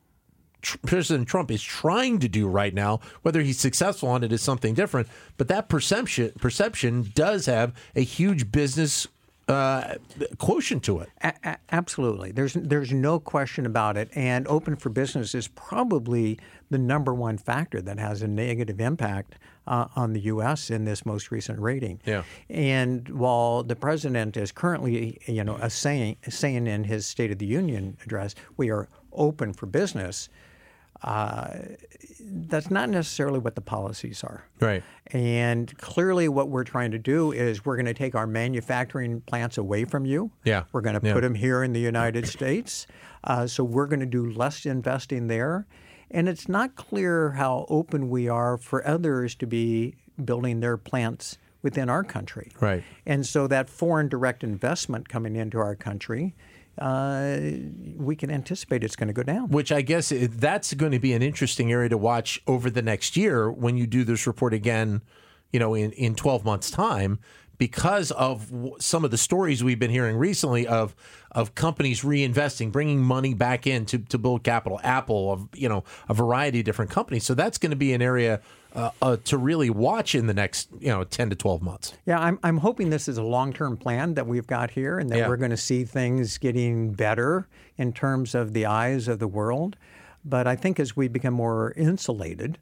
Tr- 0.62 0.78
President 0.86 1.28
Trump 1.28 1.52
is 1.52 1.62
trying 1.62 2.20
to 2.20 2.28
do 2.28 2.48
right 2.48 2.74
now. 2.74 3.00
Whether 3.22 3.42
he's 3.42 3.60
successful 3.60 4.10
on 4.10 4.24
it 4.24 4.32
is 4.32 4.42
something 4.42 4.74
different. 4.74 5.08
But 5.38 5.48
that 5.50 5.70
perception 5.70 6.32
perception 6.40 7.12
does 7.14 7.46
have 7.46 7.74
a 7.96 8.02
huge 8.02 8.52
business 8.52 9.08
uh, 9.48 9.96
quotient 10.38 10.84
to 10.84 11.00
it. 11.00 11.10
A- 11.22 11.58
absolutely, 11.72 12.32
there's 12.32 12.54
there's 12.54 12.92
no 12.92 13.20
question 13.20 13.66
about 13.66 13.98
it. 13.98 14.10
And 14.16 14.48
open 14.48 14.75
for 14.75 14.90
business 14.90 15.36
is 15.36 15.48
probably 15.50 16.40
the 16.70 16.78
number 16.78 17.14
one 17.14 17.38
factor 17.38 17.82
that 17.82 18.00
has 18.00 18.22
a 18.22 18.28
negative 18.28 18.80
impact 18.80 19.36
uh, 19.68 19.88
on 19.96 20.14
the 20.14 20.22
U.S. 20.22 20.70
in 20.70 20.86
this 20.86 21.06
most 21.06 21.30
recent 21.32 21.60
rating. 21.60 22.02
Yeah. 22.06 22.24
And 22.50 23.08
while 23.10 23.64
the 23.64 23.75
president 23.75 24.36
is 24.36 24.52
currently, 24.52 25.20
you 25.28 25.44
know, 25.44 25.58
a 25.62 25.70
saying 25.70 26.18
saying 26.28 26.66
in 26.68 26.84
his 26.84 27.06
State 27.06 27.32
of 27.32 27.38
the 27.38 27.46
Union 27.46 27.98
address, 28.04 28.34
we 28.58 28.72
are 28.72 28.90
open 29.14 29.54
for 29.54 29.68
business. 29.68 30.30
Uh, 31.04 31.60
that's 32.27 32.72
not 32.72 32.89
necessarily 32.89 33.39
what 33.39 33.55
the 33.55 33.62
policies 33.62 34.24
are. 34.24 34.46
Right. 34.60 34.84
And 35.08 35.75
clearly, 35.77 36.27
what 36.27 36.50
we're 36.50 36.63
trying 36.63 36.91
to 36.91 36.98
do 36.98 37.32
is 37.32 37.63
we're 37.65 37.75
going 37.75 37.86
to 37.86 37.94
take 37.94 38.15
our 38.15 38.25
manufacturing 38.27 39.22
plants 39.22 39.58
away 39.58 39.86
from 39.86 40.05
you. 40.05 40.32
Yeah. 40.44 40.63
We're 40.72 40.82
going 40.82 41.00
to 41.00 41.05
Yeah. 41.05 41.13
put 41.13 41.22
them 41.22 41.36
here 41.36 41.63
in 41.63 41.74
the 41.74 41.79
United 41.79 42.27
States. 42.27 42.88
Uh, 43.24 43.48
so 43.48 43.63
we're 43.63 43.88
going 43.88 44.00
to 44.00 44.05
do 44.05 44.29
less 44.29 44.65
investing 44.65 45.27
there. 45.27 45.67
And 46.12 46.27
it's 46.29 46.48
not 46.48 46.75
clear 46.75 47.32
how 47.32 47.65
open 47.70 48.10
we 48.10 48.27
are 48.29 48.58
for 48.58 48.86
others 48.88 49.36
to 49.36 49.48
be 49.48 49.96
building 50.24 50.60
their 50.60 50.77
plants 50.77 51.38
within 51.62 51.89
our 51.89 52.03
country. 52.03 52.51
Right. 52.60 52.84
And 53.05 53.25
so 53.25 53.48
that 53.48 53.70
foreign 53.70 54.08
direct 54.08 54.44
investment 54.44 55.10
coming 55.10 55.36
into 55.36 55.58
our 55.58 55.75
country, 55.75 56.36
uh, 56.77 57.38
we 57.96 58.15
can 58.15 58.29
anticipate 58.29 58.84
it's 58.84 58.96
going 58.96 59.08
to 59.08 59.13
go 59.13 59.24
down. 59.24 59.50
Which 59.50 59.72
I 59.72 59.82
guess 59.82 60.12
that's 60.12 60.74
going 60.74 60.91
to 60.91 61.00
be 61.00 61.13
an 61.13 61.22
interesting 61.22 61.72
area 61.72 61.89
to 61.89 61.98
watch 61.98 62.41
over 62.48 62.70
the 62.70 62.82
next 62.82 63.15
year 63.15 63.50
when 63.50 63.77
you 63.77 63.88
do 63.88 64.03
this 64.03 64.27
report 64.27 64.53
again, 64.53 65.01
you 65.51 65.60
know, 65.60 65.74
in, 65.74 65.91
in 65.94 66.15
12 66.15 66.44
months' 66.44 66.70
time, 66.70 67.20
because 67.58 68.12
of 68.12 68.51
some 68.79 69.05
of 69.05 69.12
the 69.12 69.17
stories 69.17 69.63
we've 69.63 69.79
been 69.79 69.91
hearing 69.91 70.17
recently 70.17 70.67
of 70.67 70.96
of 71.32 71.53
companies 71.53 72.01
reinvesting, 72.01 72.72
bringing 72.72 73.01
money 73.01 73.34
back 73.34 73.67
in 73.67 73.86
to, 73.86 74.00
to 74.00 74.17
build 74.17 74.44
capital. 74.44 74.79
Apple, 74.84 75.32
of 75.32 75.50
you 75.53 75.67
know, 75.67 75.84
a 76.08 76.13
variety 76.13 76.60
of 76.60 76.65
different 76.65 76.91
companies. 76.91 77.25
So 77.25 77.34
that's 77.34 77.58
going 77.58 77.72
to 77.72 77.75
be 77.75 77.94
an 77.94 78.01
area 78.01 78.41
uh, 78.75 78.91
uh, 79.01 79.17
to 79.25 79.38
really 79.38 79.70
watch 79.70 80.15
in 80.15 80.27
the 80.27 80.34
next, 80.34 80.70
you 80.79 80.89
know, 80.89 81.03
10 81.03 81.29
to 81.29 81.36
12 81.36 81.62
months. 81.62 81.94
Yeah, 82.05 82.20
I'm, 82.20 82.39
I'm 82.44 82.58
hoping 82.58 82.89
this 82.89 83.08
is 83.08 83.17
a 83.17 83.24
long 83.24 83.53
term 83.53 83.77
plan 83.77 84.13
that 84.15 84.27
we've 84.27 84.48
got 84.48 84.72
here 84.72 85.00
and 85.00 85.10
that 85.10 85.17
Yeah. 85.17 85.29
we're 85.29 85.38
going 85.38 85.51
to 85.51 85.58
see 85.58 85.84
things 85.86 86.38
getting 86.38 86.91
better 86.94 87.48
in 87.77 87.94
terms 87.94 88.36
of 88.36 88.53
the 88.53 88.65
eyes 88.65 89.08
of 89.08 89.20
the 89.20 89.27
world. 89.27 89.77
But 90.24 90.48
I 90.48 90.55
think 90.55 90.79
as 90.79 90.96
we 90.96 91.08
become 91.08 91.34
more 91.36 91.72
insulated, 91.77 92.58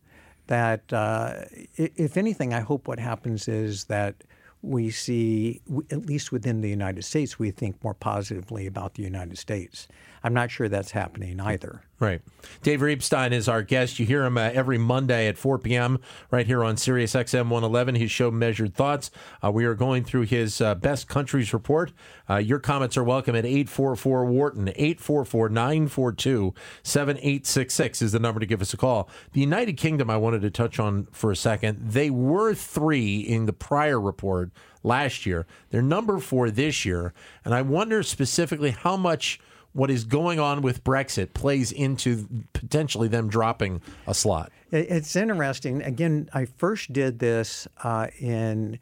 that 0.47 0.91
uh, 0.91 1.45
if 1.75 2.17
anything, 2.17 2.53
I 2.53 2.59
hope 2.59 2.87
what 2.87 2.99
happens 2.99 3.47
is 3.47 3.85
that 3.85 4.23
we 4.61 4.91
see, 4.91 5.61
at 5.91 6.05
least 6.05 6.31
within 6.31 6.61
the 6.61 6.69
United 6.69 7.03
States, 7.03 7.39
we 7.39 7.51
think 7.51 7.81
more 7.83 7.93
positively 7.93 8.67
about 8.67 8.95
the 8.95 9.03
United 9.03 9.37
States. 9.37 9.87
I'm 10.23 10.33
not 10.33 10.51
sure 10.51 10.69
that's 10.69 10.91
happening 10.91 11.39
either. 11.41 11.81
Right. 11.99 12.21
Dave 12.63 12.81
Reibstein 12.81 13.31
is 13.31 13.47
our 13.47 13.61
guest. 13.61 13.99
You 13.99 14.05
hear 14.05 14.25
him 14.25 14.37
uh, 14.37 14.51
every 14.53 14.77
Monday 14.77 15.27
at 15.27 15.37
4 15.37 15.57
p.m. 15.59 15.99
right 16.31 16.45
here 16.45 16.63
on 16.63 16.75
Sirius 16.75 17.13
XM 17.13 17.43
111. 17.43 17.95
His 17.95 18.11
show, 18.11 18.31
Measured 18.31 18.73
Thoughts. 18.73 19.11
Uh, 19.43 19.51
we 19.51 19.63
are 19.65 19.73
going 19.73 20.03
through 20.03 20.23
his 20.23 20.59
uh, 20.59 20.75
best 20.75 21.07
countries 21.07 21.53
report. 21.53 21.93
Uh, 22.29 22.37
your 22.37 22.59
comments 22.59 22.97
are 22.97 23.03
welcome 23.03 23.35
at 23.35 23.45
844 23.45 24.25
Wharton. 24.25 24.69
844 24.69 25.49
942 25.49 26.53
7866 26.83 28.01
is 28.01 28.11
the 28.11 28.19
number 28.19 28.39
to 28.39 28.45
give 28.45 28.61
us 28.61 28.73
a 28.73 28.77
call. 28.77 29.09
The 29.33 29.41
United 29.41 29.73
Kingdom, 29.73 30.09
I 30.09 30.17
wanted 30.17 30.41
to 30.41 30.51
touch 30.51 30.79
on 30.79 31.07
for 31.11 31.31
a 31.31 31.35
second. 31.37 31.91
They 31.91 32.09
were 32.09 32.53
three 32.53 33.19
in 33.19 33.45
the 33.45 33.53
prior 33.53 33.99
report 33.99 34.51
last 34.83 35.25
year. 35.25 35.45
They're 35.69 35.81
number 35.81 36.19
four 36.19 36.49
this 36.49 36.85
year. 36.85 37.13
And 37.45 37.53
I 37.53 37.61
wonder 37.61 38.03
specifically 38.03 38.71
how 38.71 38.97
much 38.97 39.39
what 39.73 39.89
is 39.89 40.03
going 40.03 40.39
on 40.39 40.61
with 40.61 40.83
Brexit 40.83 41.33
plays 41.33 41.71
into 41.71 42.27
potentially 42.53 43.07
them 43.07 43.27
dropping 43.27 43.81
a 44.07 44.13
slot. 44.13 44.51
It's 44.71 45.15
interesting. 45.15 45.81
Again, 45.81 46.29
I 46.33 46.45
first 46.45 46.93
did 46.93 47.19
this 47.19 47.67
uh, 47.83 48.07
in 48.19 48.79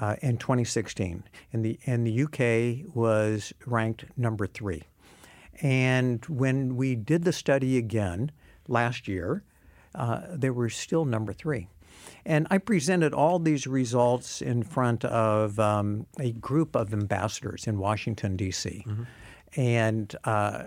uh, 0.00 0.16
in 0.22 0.38
2016, 0.38 1.24
and 1.52 1.64
the 1.64 1.78
and 1.86 2.06
the 2.06 2.22
UK 2.24 2.94
was 2.94 3.52
ranked 3.66 4.04
number 4.16 4.46
three. 4.46 4.82
And 5.62 6.24
when 6.26 6.76
we 6.76 6.96
did 6.96 7.24
the 7.24 7.32
study 7.32 7.78
again 7.78 8.32
last 8.66 9.06
year, 9.06 9.44
uh, 9.94 10.22
they 10.30 10.50
were 10.50 10.68
still 10.68 11.04
number 11.04 11.32
three. 11.32 11.68
And 12.26 12.46
I 12.50 12.58
presented 12.58 13.14
all 13.14 13.38
these 13.38 13.66
results 13.66 14.42
in 14.42 14.62
front 14.62 15.04
of 15.04 15.58
um, 15.60 16.06
a 16.18 16.32
group 16.32 16.74
of 16.74 16.92
ambassadors 16.92 17.66
in 17.66 17.78
Washington, 17.78 18.36
D.C. 18.36 18.84
Mm-hmm. 18.86 19.04
And 19.56 20.14
uh, 20.24 20.64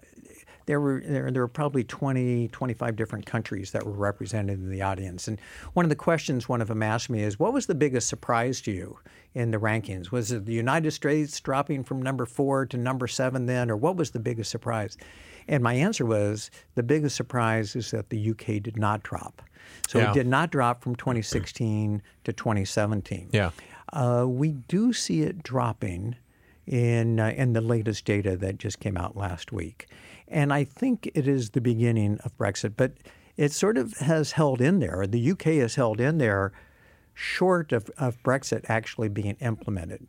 there 0.65 0.79
were 0.79 1.01
there, 1.05 1.31
there 1.31 1.41
were 1.41 1.47
probably 1.47 1.83
20, 1.83 2.49
25 2.49 2.95
different 2.95 3.25
countries 3.25 3.71
that 3.71 3.85
were 3.85 3.93
represented 3.93 4.59
in 4.59 4.69
the 4.69 4.81
audience. 4.81 5.27
And 5.27 5.39
one 5.73 5.85
of 5.85 5.89
the 5.89 5.95
questions 5.95 6.47
one 6.47 6.61
of 6.61 6.67
them 6.67 6.83
asked 6.83 7.09
me 7.09 7.23
is, 7.23 7.39
"What 7.39 7.53
was 7.53 7.65
the 7.65 7.75
biggest 7.75 8.07
surprise 8.07 8.61
to 8.61 8.71
you 8.71 8.99
in 9.33 9.51
the 9.51 9.57
rankings? 9.57 10.11
Was 10.11 10.31
it 10.31 10.45
the 10.45 10.53
United 10.53 10.91
States 10.91 11.39
dropping 11.39 11.83
from 11.83 12.01
number 12.01 12.25
four 12.25 12.65
to 12.67 12.77
number 12.77 13.07
seven 13.07 13.45
then, 13.45 13.71
or 13.71 13.77
what 13.77 13.95
was 13.95 14.11
the 14.11 14.19
biggest 14.19 14.51
surprise?" 14.51 14.97
And 15.47 15.63
my 15.63 15.73
answer 15.73 16.05
was, 16.05 16.51
the 16.75 16.83
biggest 16.83 17.15
surprise 17.15 17.75
is 17.75 17.91
that 17.91 18.09
the 18.09 18.31
UK 18.31 18.61
did 18.61 18.77
not 18.77 19.03
drop. 19.03 19.41
So 19.87 19.99
yeah. 19.99 20.11
it 20.11 20.13
did 20.13 20.27
not 20.27 20.51
drop 20.51 20.81
from 20.81 20.95
2016 20.95 22.01
to 22.25 22.33
2017. 22.33 23.29
Yeah. 23.31 23.51
Uh, 23.93 24.25
we 24.27 24.51
do 24.51 24.91
see 24.91 25.21
it 25.21 25.43
dropping 25.43 26.15
in 26.67 27.19
uh, 27.19 27.33
in 27.35 27.53
the 27.53 27.61
latest 27.61 28.05
data 28.05 28.35
that 28.37 28.57
just 28.57 28.79
came 28.79 28.97
out 28.97 29.15
last 29.15 29.51
week. 29.51 29.87
And 30.27 30.53
I 30.53 30.65
think 30.65 31.09
it 31.15 31.27
is 31.27 31.51
the 31.51 31.61
beginning 31.61 32.19
of 32.25 32.37
Brexit, 32.37 32.73
but 32.75 32.93
it 33.37 33.51
sort 33.51 33.77
of 33.77 33.93
has 33.97 34.33
held 34.33 34.61
in 34.61 34.79
there. 34.79 35.07
The 35.07 35.31
UK 35.31 35.43
has 35.61 35.75
held 35.75 36.01
in 36.01 36.17
there 36.17 36.51
short 37.13 37.71
of, 37.71 37.89
of 37.97 38.21
Brexit 38.23 38.65
actually 38.67 39.09
being 39.09 39.37
implemented. 39.39 40.05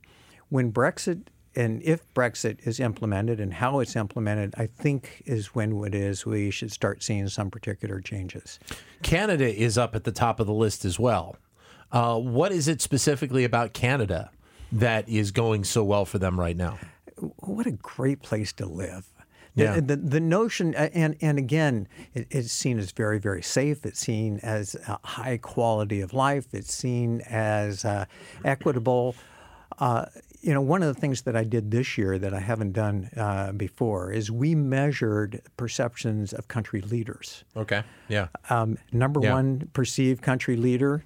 When 0.49 0.73
Brexit 0.73 1.29
and 1.55 1.83
if 1.83 2.12
Brexit 2.15 2.67
is 2.67 2.79
implemented 2.79 3.41
and 3.41 3.55
how 3.55 3.81
it's 3.81 3.97
implemented, 3.97 4.55
I 4.57 4.67
think 4.67 5.23
is 5.27 5.55
when 5.55 5.83
it 5.85 5.95
is 5.95 6.27
we 6.27 6.50
should 6.50 6.71
start 6.71 7.03
seeing 7.03 7.29
some 7.29 7.50
particular 7.50 8.00
changes. 8.00 8.59
Canada 9.03 9.53
is 9.53 9.79
up 9.79 9.95
at 9.95 10.05
the 10.05 10.12
top 10.12 10.41
of 10.41 10.47
the 10.47 10.53
list 10.53 10.85
as 10.85 10.99
well. 10.99 11.37
Uh, 11.91 12.19
what 12.19 12.53
is 12.53 12.69
it 12.69 12.83
specifically 12.83 13.45
about 13.45 13.73
Canada 13.73 14.31
that 14.73 15.09
is 15.09 15.31
going 15.31 15.65
so 15.65 15.85
well 15.85 16.05
for 16.05 16.19
them 16.19 16.39
right 16.39 16.57
now? 16.57 16.79
What 17.39 17.67
a 17.67 17.73
great 17.73 18.23
place 18.23 18.53
to 18.55 18.67
live. 18.67 19.09
Yeah. 19.55 19.75
The, 19.75 19.81
the, 19.81 19.97
the, 19.97 20.21
notion, 20.21 20.75
and, 20.75 21.17
and 21.21 21.37
again, 21.37 21.89
it, 22.15 22.29
it's 22.31 22.53
seen 22.53 22.79
as 22.79 22.93
very, 22.93 23.19
very 23.19 23.43
safe. 23.43 23.85
It's 23.85 23.99
seen 23.99 24.39
as 24.43 24.77
a 24.87 25.01
high 25.03 25.39
quality 25.39 26.01
of 26.01 26.15
life. 26.15 26.47
It's 26.53 26.73
seen 26.73 27.23
as 27.23 27.85
uh, 27.85 28.05
equitable. 28.45 29.17
Uh, 29.79 30.07
you 30.41 30.55
know, 30.55 30.61
one 30.61 30.83
of 30.83 30.95
the 30.95 31.01
things 31.01 31.23
that 31.23 31.37
I 31.37 31.45
did 31.45 31.71
this 31.71 31.99
year 31.99 32.19
that 32.19 32.33
I 32.33 32.41
haven't 32.41 32.73
done 32.73 33.11
uh, 33.17 33.53
before 33.53 34.13
is 34.13 34.31
we 34.31 34.55
measured 34.55 35.43
perceptions 35.57 36.33
of 36.33 36.47
country 36.47 36.81
leaders. 36.81 37.45
Okay. 37.57 37.83
Yeah. 38.09 38.29
Um, 38.49 38.79
number 38.93 39.21
yeah. 39.21 39.35
one 39.35 39.69
perceived 39.73 40.23
country 40.23 40.57
leader, 40.57 41.05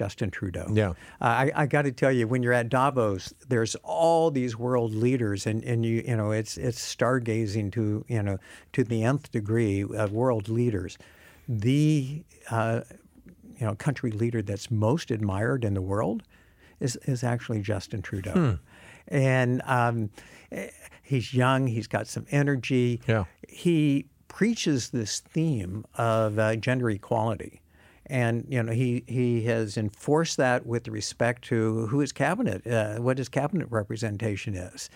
Justin 0.00 0.30
Trudeau. 0.30 0.66
Yeah. 0.72 0.90
Uh, 1.20 1.24
I, 1.24 1.52
I 1.54 1.66
got 1.66 1.82
to 1.82 1.92
tell 1.92 2.10
you, 2.10 2.26
when 2.26 2.42
you're 2.42 2.54
at 2.54 2.70
Davos, 2.70 3.34
there's 3.50 3.74
all 3.84 4.30
these 4.30 4.56
world 4.56 4.94
leaders, 4.94 5.46
and, 5.46 5.62
and 5.62 5.84
you 5.84 6.02
you 6.08 6.16
know 6.16 6.30
it's 6.30 6.56
it's 6.56 6.80
stargazing 6.80 7.70
to 7.72 8.02
you 8.08 8.22
know 8.22 8.38
to 8.72 8.82
the 8.82 9.02
nth 9.02 9.30
degree 9.30 9.82
of 9.82 10.10
world 10.10 10.48
leaders. 10.48 10.96
The 11.46 12.24
uh, 12.50 12.80
you 13.58 13.66
know 13.66 13.74
country 13.74 14.10
leader 14.10 14.40
that's 14.40 14.70
most 14.70 15.10
admired 15.10 15.64
in 15.64 15.74
the 15.74 15.82
world 15.82 16.22
is 16.80 16.96
is 17.04 17.22
actually 17.22 17.60
Justin 17.60 18.00
Trudeau, 18.00 18.32
hmm. 18.32 18.52
and 19.14 19.60
um, 19.66 20.08
he's 21.02 21.34
young. 21.34 21.66
He's 21.66 21.88
got 21.88 22.06
some 22.06 22.24
energy. 22.30 23.02
Yeah. 23.06 23.24
He 23.46 24.06
preaches 24.28 24.88
this 24.90 25.20
theme 25.20 25.84
of 25.96 26.38
uh, 26.38 26.56
gender 26.56 26.88
equality 26.88 27.60
and 28.10 28.44
you 28.48 28.62
know 28.62 28.72
he 28.72 29.04
he 29.06 29.44
has 29.44 29.76
enforced 29.76 30.36
that 30.36 30.66
with 30.66 30.88
respect 30.88 31.42
to 31.44 31.86
who 31.86 32.00
his 32.00 32.12
cabinet, 32.12 32.66
uh, 32.66 32.96
what 32.96 33.16
his 33.16 33.28
cabinet 33.28 33.68
representation 33.70 34.54
is, 34.54 34.90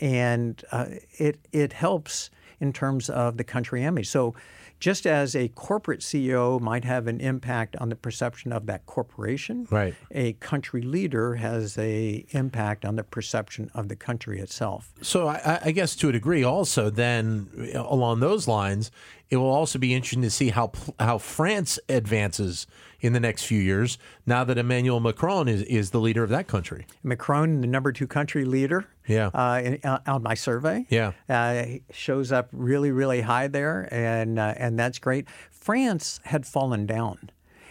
and 0.00 0.62
uh, 0.72 0.86
it 1.18 1.38
it 1.52 1.72
helps 1.72 2.30
in 2.60 2.72
terms 2.72 3.08
of 3.08 3.36
the 3.36 3.44
country 3.44 3.84
image. 3.84 4.08
So 4.08 4.34
just 4.78 5.06
as 5.06 5.34
a 5.34 5.48
corporate 5.48 6.00
CEO 6.00 6.60
might 6.60 6.84
have 6.84 7.06
an 7.06 7.20
impact 7.20 7.76
on 7.76 7.88
the 7.88 7.96
perception 7.96 8.52
of 8.52 8.66
that 8.66 8.86
corporation, 8.86 9.66
right. 9.70 9.94
a 10.10 10.34
country 10.34 10.82
leader 10.82 11.36
has 11.36 11.78
a 11.78 12.26
impact 12.30 12.84
on 12.84 12.96
the 12.96 13.04
perception 13.04 13.70
of 13.74 13.88
the 13.88 13.96
country 13.96 14.38
itself. 14.40 14.92
So 15.02 15.28
I, 15.28 15.60
I 15.64 15.70
guess 15.70 15.96
to 15.96 16.08
a 16.08 16.12
degree, 16.12 16.44
also 16.44 16.90
then 16.90 17.72
along 17.74 18.20
those 18.20 18.46
lines, 18.46 18.90
it 19.30 19.36
will 19.36 19.50
also 19.50 19.78
be 19.78 19.94
interesting 19.94 20.22
to 20.22 20.30
see 20.30 20.50
how 20.50 20.72
how 21.00 21.18
France 21.18 21.78
advances 21.88 22.66
in 23.00 23.12
the 23.12 23.20
next 23.20 23.44
few 23.44 23.60
years 23.60 23.98
now 24.26 24.44
that 24.44 24.58
Emmanuel 24.58 25.00
Macron 25.00 25.48
is, 25.48 25.62
is 25.62 25.90
the 25.90 26.00
leader 26.00 26.22
of 26.22 26.30
that 26.30 26.46
country. 26.46 26.86
Macron, 27.02 27.60
the 27.60 27.66
number 27.66 27.92
two 27.92 28.06
country 28.06 28.44
leader. 28.44 28.86
Yeah. 29.06 29.28
Uh, 29.28 29.60
in, 29.64 29.80
uh, 29.84 30.00
on 30.06 30.22
my 30.22 30.34
survey. 30.34 30.86
Yeah. 30.88 31.12
Uh, 31.28 31.78
shows 31.90 32.32
up 32.32 32.48
really, 32.52 32.90
really 32.90 33.20
high 33.20 33.46
there, 33.46 33.88
and 33.92 34.38
uh, 34.38 34.54
and 34.56 34.78
that's 34.78 34.98
great. 34.98 35.28
France 35.50 36.20
had 36.24 36.46
fallen 36.46 36.86
down. 36.86 37.30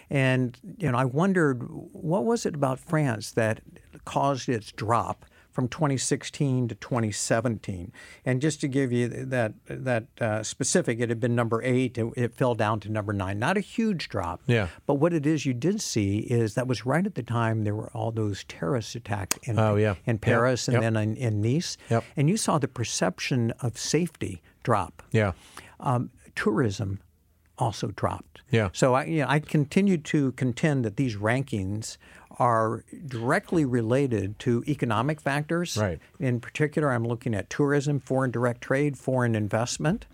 And 0.10 0.58
you 0.78 0.92
know, 0.92 0.98
I 0.98 1.06
wondered 1.06 1.64
what 1.64 2.24
was 2.24 2.46
it 2.46 2.56
about 2.56 2.80
France 2.80 3.32
that 3.32 3.62
caused 4.06 4.48
its 4.50 4.72
drop 4.72 5.26
from 5.56 5.70
2016 5.70 6.68
to 6.68 6.76
2017. 6.76 7.94
And 8.26 8.42
just 8.42 8.60
to 8.60 8.68
give 8.68 8.92
you 8.92 9.08
that 9.08 9.54
that 9.68 10.04
uh, 10.20 10.44
specific, 10.44 11.00
it 11.00 11.08
had 11.08 11.22
been 11.22 11.34
number 11.34 11.64
eight. 11.64 11.98
It, 11.98 12.12
it, 12.18 12.36
fell 12.36 12.56
down 12.56 12.82
to 12.82 12.92
number 12.92 13.14
nine. 13.14 13.40
Not 13.40 13.56
a 13.56 13.62
huge 13.62 14.10
drop. 14.10 14.42
Yeah. 14.46 14.68
But 14.86 14.96
what 14.96 15.14
it 15.14 15.26
is 15.26 15.46
you 15.46 15.54
did 15.54 15.80
see 15.80 16.18
is 16.18 16.56
that 16.56 16.68
was 16.68 16.86
right 16.86 17.06
at 17.06 17.16
the 17.16 17.24
time 17.24 17.64
there 17.64 17.74
were 17.74 17.90
all 17.94 18.12
those 18.12 18.44
terrorist 18.44 18.96
attacks 18.96 19.38
in, 19.44 19.58
oh, 19.58 19.78
yeah. 19.78 19.96
in 20.06 20.18
Paris 20.18 20.68
yep. 20.68 20.76
and 20.76 20.84
then 20.84 21.02
in, 21.02 21.16
in 21.16 21.42
Nice. 21.42 21.78
Yep. 21.90 22.04
And 22.18 22.30
you 22.30 22.36
saw 22.36 22.58
the 22.58 22.68
perception 22.68 23.52
of 23.62 23.78
safety 23.78 24.42
drop. 24.64 25.04
Yeah. 25.12 25.32
Um, 25.80 26.10
tourism 26.36 27.00
also 27.58 27.88
dropped. 27.88 28.42
Yeah. 28.52 28.70
So 28.74 28.96
I, 28.96 29.06
you 29.06 29.22
know, 29.22 29.28
I 29.30 29.40
continue 29.40 29.98
to 29.98 30.34
contend 30.34 30.84
that 30.86 30.98
these 30.98 31.16
rankings 31.16 31.98
are 32.40 32.84
directly 33.08 33.66
related 33.66 34.38
to 34.40 34.64
economic 34.68 35.22
factors. 35.22 35.78
Right. 35.78 36.00
In 36.20 36.40
particular, 36.40 36.92
I'm 36.92 37.06
looking 37.06 37.34
at 37.34 37.50
tourism, 37.50 38.00
foreign 38.00 38.32
direct 38.32 38.62
trade, 38.62 38.98
foreign 38.98 39.36
investment, 39.36 40.06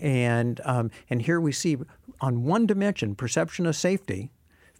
and 0.00 0.60
um, 0.64 0.90
and 1.08 1.22
here 1.22 1.40
we 1.40 1.52
see 1.52 1.76
on 2.20 2.44
one 2.44 2.66
dimension 2.66 3.14
perception 3.14 3.66
of 3.66 3.76
safety. 3.76 4.30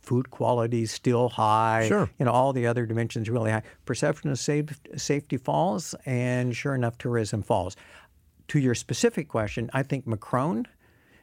Food 0.01 0.31
quality 0.31 0.83
is 0.83 0.93
still 0.93 1.31
high. 1.31 1.87
Sure. 1.89 2.09
You 2.19 2.27
know, 2.27 2.31
all 2.31 2.53
the 2.53 2.67
other 2.67 2.87
dimensions 2.87 3.29
really 3.29 3.51
high. 3.51 3.63
Perception 3.87 4.31
of 4.31 4.39
safe, 4.39 4.67
safety 4.97 5.37
falls, 5.37 5.97
and 6.05 6.55
sure 6.55 6.77
enough, 6.77 6.97
tourism 6.97 7.43
falls. 7.43 7.77
To 8.49 8.61
your 8.61 8.77
specific 8.77 9.27
question, 9.29 9.69
I 9.73 9.83
think 9.83 10.07
Macron 10.07 10.69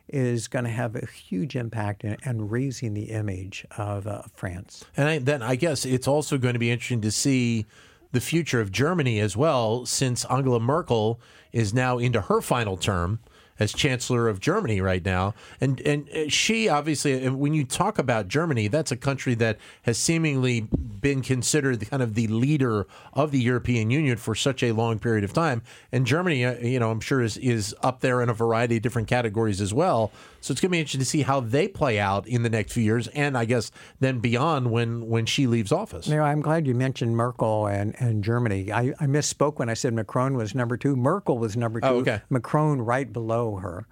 is 0.08 0.48
going 0.48 0.66
to 0.66 0.72
have 0.72 0.96
a 0.96 1.06
huge 1.06 1.56
impact 1.56 2.04
in, 2.04 2.18
in 2.26 2.50
raising 2.50 2.94
the 2.94 3.06
image 3.06 3.66
of 3.78 4.06
uh, 4.06 4.24
France. 4.36 4.84
And 4.98 5.08
I, 5.08 5.18
then 5.20 5.42
I 5.42 5.56
guess 5.56 5.86
it's 5.86 6.08
also 6.08 6.38
going 6.38 6.54
to 6.54 6.60
be 6.60 6.72
interesting 6.72 7.02
to 7.02 7.12
see 7.12 7.66
the 8.12 8.22
future 8.22 8.62
of 8.62 8.72
Germany 8.72 9.20
as 9.20 9.36
well, 9.36 9.86
since 9.86 10.24
Angela 10.26 10.60
Merkel 10.60 11.20
is 11.52 11.74
now 11.74 11.98
into 11.98 12.22
her 12.22 12.42
final 12.42 12.78
term 12.78 13.20
as 13.60 13.74
Chancellor 13.74 14.28
of 14.28 14.40
Germany 14.40 14.82
right 14.82 15.04
now. 15.04 15.34
And 15.62 15.80
and 15.82 16.32
she 16.32 16.68
obviously, 16.70 17.28
when 17.30 17.54
you 17.54 17.66
talk 17.66 18.00
about 18.00 18.28
Germany, 18.28 18.68
that's 18.68 18.92
a 18.92 18.98
country 18.98 19.36
that 19.36 19.58
has 19.84 19.98
seemingly 19.98 20.62
been 20.62 21.22
considered 21.22 21.88
kind 21.90 22.02
of 22.02 22.16
the 22.16 22.28
leader 22.28 22.88
of 23.14 23.32
the 23.32 23.40
European 23.40 23.90
Union 23.92 24.18
for 24.18 24.36
such 24.36 24.64
a 24.64 24.72
long 24.72 25.00
period 25.00 25.24
of 25.24 25.34
time. 25.34 25.62
And 25.92 26.06
Germany, 26.06 26.46
uh, 26.46 26.58
you 26.60 26.80
know, 26.80 26.92
I'm 26.92 27.02
sure 27.02 27.22
is 27.22 27.38
is 27.38 27.76
up 27.82 28.02
there 28.02 28.22
in 28.22 28.30
a 28.30 28.34
variety 28.34 28.78
of 28.78 28.82
different 28.82 29.08
categories 29.08 29.62
as 29.62 29.74
well. 29.74 30.12
So 30.44 30.52
it's 30.52 30.60
going 30.60 30.72
to 30.72 30.74
be 30.74 30.80
interesting 30.80 31.00
to 31.00 31.06
see 31.06 31.22
how 31.22 31.40
they 31.40 31.70
play 31.70 32.02
out 32.02 32.28
in 32.28 32.44
the 32.44 32.50
next 32.50 32.74
few 32.74 32.84
years, 32.84 33.08
and 33.08 33.38
I 33.38 33.46
guess 33.46 33.72
then 34.02 34.20
beyond 34.20 34.72
when 34.72 35.08
when 35.08 35.26
she 35.26 35.48
leaves 35.48 35.72
office. 35.72 36.06
You 36.06 36.18
know, 36.18 36.24
I'm 36.24 36.42
glad 36.42 36.68
you 36.68 36.76
mentioned 36.76 37.16
Merkel 37.16 37.68
and, 37.68 37.96
and 37.98 38.26
Germany. 38.26 38.70
I, 38.70 38.94
I 39.00 39.06
misspoke 39.06 39.58
when 39.60 39.70
I 39.70 39.74
said 39.74 39.94
Macron 39.94 40.36
was 40.36 40.54
number 40.54 40.76
two. 40.76 40.98
Merkel 40.98 41.38
was 41.38 41.56
number 41.56 41.80
two. 41.80 41.88
Oh, 41.88 41.96
okay. 42.00 42.22
Macron 42.30 42.82
right 42.82 43.12
below 43.12 43.56
her. 43.56 43.88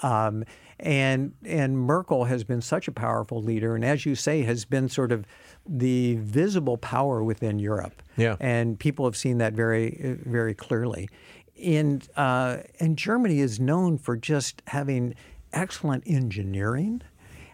Um, 0.00 0.44
and 0.80 1.34
and 1.44 1.78
Merkel 1.78 2.24
has 2.24 2.42
been 2.42 2.62
such 2.62 2.88
a 2.88 2.92
powerful 2.92 3.40
leader, 3.40 3.76
and 3.76 3.84
as 3.84 4.04
you 4.04 4.16
say, 4.16 4.42
has 4.42 4.64
been 4.64 4.88
sort 4.88 5.12
of 5.12 5.24
the 5.64 6.16
visible 6.16 6.78
power 6.78 7.22
within 7.22 7.60
Europe. 7.60 8.02
Yeah. 8.16 8.34
And 8.40 8.76
people 8.76 9.04
have 9.04 9.16
seen 9.16 9.38
that 9.38 9.52
very 9.52 10.18
very 10.26 10.54
clearly. 10.54 11.08
And 11.62 12.08
uh, 12.16 12.56
and 12.80 12.98
Germany 12.98 13.38
is 13.38 13.60
known 13.60 13.98
for 13.98 14.16
just 14.16 14.62
having 14.66 15.14
excellent 15.52 16.04
engineering. 16.06 17.02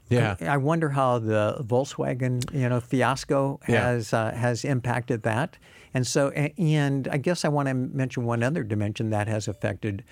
Yeah, 0.09 0.37
I, 0.41 0.47
I 0.47 0.57
wonder 0.57 0.89
how 0.89 1.19
the 1.19 1.59
Volkswagen, 1.61 2.43
you 2.55 2.69
know, 2.69 2.81
fiasco 2.81 3.61
has 3.65 4.13
yeah. 4.13 4.19
uh, 4.19 4.35
has 4.35 4.65
impacted 4.65 5.23
that. 5.25 5.59
And 5.95 6.07
so, 6.07 6.31
and 6.31 7.09
I 7.09 7.17
guess 7.17 7.45
I 7.45 7.49
want 7.49 7.69
to 7.69 7.75
mention 7.75 8.25
one 8.25 8.43
other 8.43 8.63
dimension 8.63 9.11
that 9.11 9.27
has 9.29 9.49
affected 9.49 10.05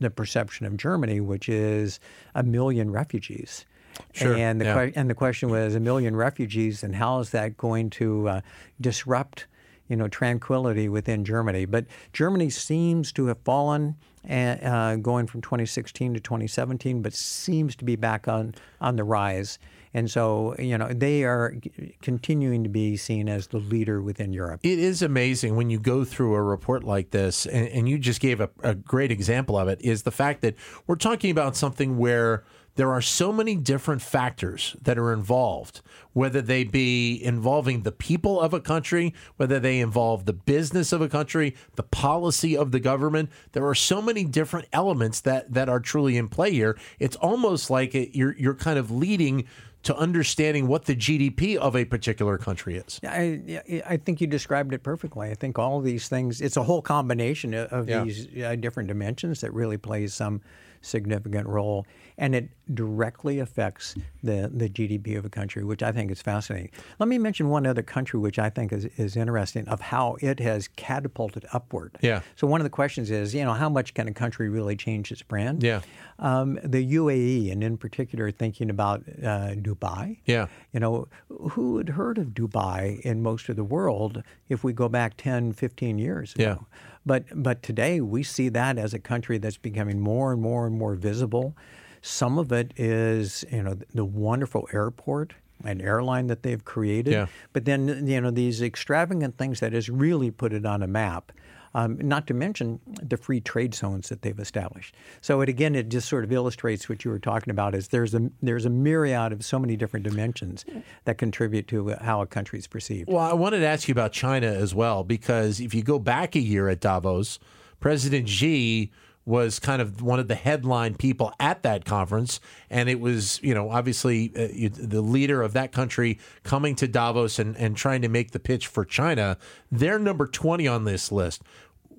the 0.00 0.10
perception 0.10 0.66
of 0.66 0.76
Germany, 0.76 1.20
which 1.20 1.48
is 1.48 2.00
a 2.34 2.42
million 2.42 2.90
refugees. 2.90 3.66
Sure, 4.12 4.34
And 4.34 4.60
the 4.60 4.64
yeah. 4.66 4.86
que- 4.86 4.92
and 4.94 5.10
the 5.10 5.14
question 5.14 5.50
was 5.50 5.74
a 5.74 5.80
million 5.80 6.14
refugees, 6.14 6.82
and 6.82 6.94
how 6.94 7.18
is 7.20 7.30
that 7.30 7.56
going 7.56 7.90
to 7.90 8.28
uh, 8.28 8.40
disrupt, 8.80 9.46
you 9.88 9.96
know, 9.96 10.08
tranquility 10.08 10.88
within 10.88 11.24
Germany? 11.24 11.64
But 11.64 11.86
Germany 12.12 12.50
seems 12.50 13.12
to 13.12 13.26
have 13.26 13.38
fallen, 13.44 13.96
uh, 14.28 14.96
going 14.96 15.26
from 15.26 15.40
2016 15.40 16.14
to 16.14 16.20
2017, 16.20 17.02
but 17.02 17.14
seems 17.14 17.74
to 17.76 17.84
be 17.84 17.96
back 17.96 18.28
on 18.28 18.54
on 18.80 18.96
the 18.96 19.04
rise. 19.04 19.58
And 19.94 20.10
so, 20.10 20.54
you 20.58 20.76
know, 20.76 20.88
they 20.88 21.24
are 21.24 21.56
continuing 22.02 22.62
to 22.62 22.68
be 22.68 22.96
seen 22.96 23.28
as 23.28 23.48
the 23.48 23.58
leader 23.58 24.02
within 24.02 24.32
Europe. 24.32 24.60
It 24.62 24.78
is 24.78 25.02
amazing 25.02 25.56
when 25.56 25.70
you 25.70 25.78
go 25.78 26.04
through 26.04 26.34
a 26.34 26.42
report 26.42 26.84
like 26.84 27.10
this, 27.10 27.46
and, 27.46 27.68
and 27.68 27.88
you 27.88 27.98
just 27.98 28.20
gave 28.20 28.40
a, 28.40 28.50
a 28.62 28.74
great 28.74 29.10
example 29.10 29.56
of 29.56 29.68
it, 29.68 29.80
is 29.80 30.02
the 30.02 30.10
fact 30.10 30.42
that 30.42 30.54
we're 30.86 30.96
talking 30.96 31.30
about 31.30 31.56
something 31.56 31.96
where 31.96 32.44
there 32.78 32.92
are 32.92 33.02
so 33.02 33.32
many 33.32 33.56
different 33.56 34.00
factors 34.00 34.76
that 34.80 34.96
are 34.96 35.12
involved, 35.12 35.80
whether 36.12 36.40
they 36.40 36.62
be 36.62 37.20
involving 37.20 37.82
the 37.82 37.90
people 37.90 38.40
of 38.40 38.54
a 38.54 38.60
country, 38.60 39.12
whether 39.36 39.58
they 39.58 39.80
involve 39.80 40.26
the 40.26 40.32
business 40.32 40.92
of 40.92 41.00
a 41.00 41.08
country, 41.08 41.56
the 41.74 41.82
policy 41.82 42.56
of 42.56 42.70
the 42.70 42.78
government. 42.78 43.30
There 43.50 43.66
are 43.66 43.74
so 43.74 44.00
many 44.00 44.22
different 44.22 44.68
elements 44.72 45.20
that, 45.22 45.52
that 45.52 45.68
are 45.68 45.80
truly 45.80 46.16
in 46.16 46.28
play 46.28 46.52
here. 46.52 46.78
It's 47.00 47.16
almost 47.16 47.68
like 47.68 47.96
it, 47.96 48.16
you're, 48.16 48.36
you're 48.38 48.54
kind 48.54 48.78
of 48.78 48.92
leading 48.92 49.48
to 49.84 49.96
understanding 49.96 50.66
what 50.66 50.84
the 50.86 50.94
GDP 50.96 51.56
of 51.56 51.76
a 51.76 51.84
particular 51.84 52.36
country 52.36 52.76
is. 52.76 53.00
I, 53.04 53.62
I 53.86 53.96
think 53.96 54.20
you 54.20 54.26
described 54.26 54.74
it 54.74 54.82
perfectly. 54.82 55.30
I 55.30 55.34
think 55.34 55.58
all 55.58 55.80
these 55.80 56.08
things, 56.08 56.40
it's 56.40 56.56
a 56.56 56.62
whole 56.62 56.82
combination 56.82 57.54
of, 57.54 57.88
Yeah. 57.88 58.04
these 58.04 58.26
uh, 58.42 58.56
different 58.56 58.88
dimensions 58.88 59.40
that 59.40 59.52
really 59.54 59.78
plays 59.78 60.12
some 60.14 60.40
significant 60.80 61.46
role. 61.46 61.86
And 62.18 62.34
it 62.34 62.48
directly 62.74 63.38
affects 63.38 63.94
the, 64.22 64.50
the 64.52 64.68
GDP 64.68 65.16
of 65.16 65.24
a 65.24 65.28
country, 65.28 65.62
which 65.64 65.82
I 65.84 65.92
think 65.92 66.10
is 66.10 66.20
fascinating. 66.20 66.70
Let 66.98 67.08
me 67.08 67.16
mention 67.18 67.48
one 67.48 67.64
other 67.66 67.82
country, 67.82 68.18
which 68.18 68.38
I 68.40 68.50
think 68.50 68.72
is, 68.72 68.86
is 68.96 69.16
interesting, 69.16 69.66
of 69.68 69.80
how 69.80 70.16
it 70.20 70.40
has 70.40 70.66
catapulted 70.68 71.46
upward. 71.52 71.96
Yeah. 72.00 72.20
So 72.36 72.46
one 72.48 72.60
of 72.60 72.64
the 72.64 72.70
questions 72.70 73.10
is, 73.10 73.34
you 73.34 73.44
know, 73.44 73.54
how 73.54 73.68
much 73.68 73.94
can 73.94 74.08
a 74.08 74.12
country 74.12 74.48
really 74.48 74.74
change 74.76 75.12
its 75.12 75.22
brand? 75.22 75.62
Yeah. 75.62 75.80
Um, 76.18 76.58
the 76.64 76.94
UAE, 76.94 77.52
and 77.52 77.62
in 77.62 77.76
particular, 77.76 78.32
thinking 78.32 78.68
about 78.70 79.04
uh, 79.24 79.54
Dubai. 79.68 80.18
Yeah. 80.24 80.46
You 80.72 80.80
know, 80.80 81.08
who 81.28 81.78
had 81.78 81.90
heard 81.90 82.18
of 82.18 82.28
Dubai 82.28 83.00
in 83.00 83.22
most 83.22 83.48
of 83.48 83.56
the 83.56 83.64
world 83.64 84.22
if 84.48 84.64
we 84.64 84.72
go 84.72 84.88
back 84.88 85.16
10, 85.16 85.52
15 85.52 85.98
years 85.98 86.34
ago? 86.34 86.42
Yeah. 86.42 86.80
But, 87.04 87.24
but 87.34 87.62
today 87.62 88.00
we 88.00 88.22
see 88.22 88.48
that 88.50 88.78
as 88.78 88.94
a 88.94 88.98
country 88.98 89.38
that's 89.38 89.56
becoming 89.56 90.00
more 90.00 90.32
and 90.32 90.40
more 90.40 90.66
and 90.66 90.76
more 90.76 90.94
visible. 90.94 91.56
Some 92.02 92.38
of 92.38 92.52
it 92.52 92.72
is, 92.76 93.44
you 93.50 93.62
know, 93.62 93.76
the 93.94 94.04
wonderful 94.04 94.68
airport 94.72 95.34
and 95.64 95.82
airline 95.82 96.28
that 96.28 96.42
they've 96.42 96.64
created. 96.64 97.12
Yeah. 97.12 97.26
But 97.52 97.64
then, 97.64 98.06
you 98.06 98.20
know, 98.20 98.30
these 98.30 98.62
extravagant 98.62 99.36
things 99.36 99.60
that 99.60 99.72
has 99.72 99.88
really 99.88 100.30
put 100.30 100.52
it 100.52 100.64
on 100.64 100.82
a 100.82 100.86
map. 100.86 101.32
Um, 101.74 101.98
not 102.02 102.26
to 102.28 102.34
mention 102.34 102.80
the 103.02 103.16
free 103.16 103.40
trade 103.40 103.74
zones 103.74 104.08
that 104.08 104.22
they've 104.22 104.38
established. 104.38 104.94
So 105.20 105.40
it 105.42 105.48
again, 105.48 105.74
it 105.74 105.88
just 105.88 106.08
sort 106.08 106.24
of 106.24 106.32
illustrates 106.32 106.88
what 106.88 107.04
you 107.04 107.10
were 107.10 107.18
talking 107.18 107.50
about. 107.50 107.74
Is 107.74 107.88
there's 107.88 108.14
a 108.14 108.30
there's 108.42 108.64
a 108.64 108.70
myriad 108.70 109.32
of 109.32 109.44
so 109.44 109.58
many 109.58 109.76
different 109.76 110.04
dimensions 110.04 110.64
that 111.04 111.18
contribute 111.18 111.68
to 111.68 111.90
how 112.00 112.22
a 112.22 112.26
country 112.26 112.58
is 112.58 112.66
perceived. 112.66 113.08
Well, 113.08 113.18
I 113.18 113.34
wanted 113.34 113.60
to 113.60 113.66
ask 113.66 113.86
you 113.86 113.92
about 113.92 114.12
China 114.12 114.46
as 114.46 114.74
well, 114.74 115.04
because 115.04 115.60
if 115.60 115.74
you 115.74 115.82
go 115.82 115.98
back 115.98 116.34
a 116.34 116.40
year 116.40 116.68
at 116.68 116.80
Davos, 116.80 117.38
President 117.80 118.28
Xi 118.28 118.90
was 119.28 119.58
kind 119.58 119.82
of 119.82 120.00
one 120.00 120.18
of 120.18 120.26
the 120.26 120.34
headline 120.34 120.94
people 120.94 121.34
at 121.38 121.62
that 121.62 121.84
conference. 121.84 122.40
And 122.70 122.88
it 122.88 122.98
was, 122.98 123.38
you 123.42 123.52
know, 123.52 123.70
obviously 123.70 124.32
uh, 124.34 124.70
the 124.74 125.02
leader 125.02 125.42
of 125.42 125.52
that 125.52 125.70
country 125.70 126.18
coming 126.44 126.74
to 126.76 126.88
Davos 126.88 127.38
and, 127.38 127.54
and 127.58 127.76
trying 127.76 128.00
to 128.02 128.08
make 128.08 128.30
the 128.30 128.40
pitch 128.40 128.66
for 128.66 128.86
China. 128.86 129.36
They're 129.70 129.98
number 129.98 130.26
20 130.26 130.66
on 130.66 130.84
this 130.84 131.12
list. 131.12 131.42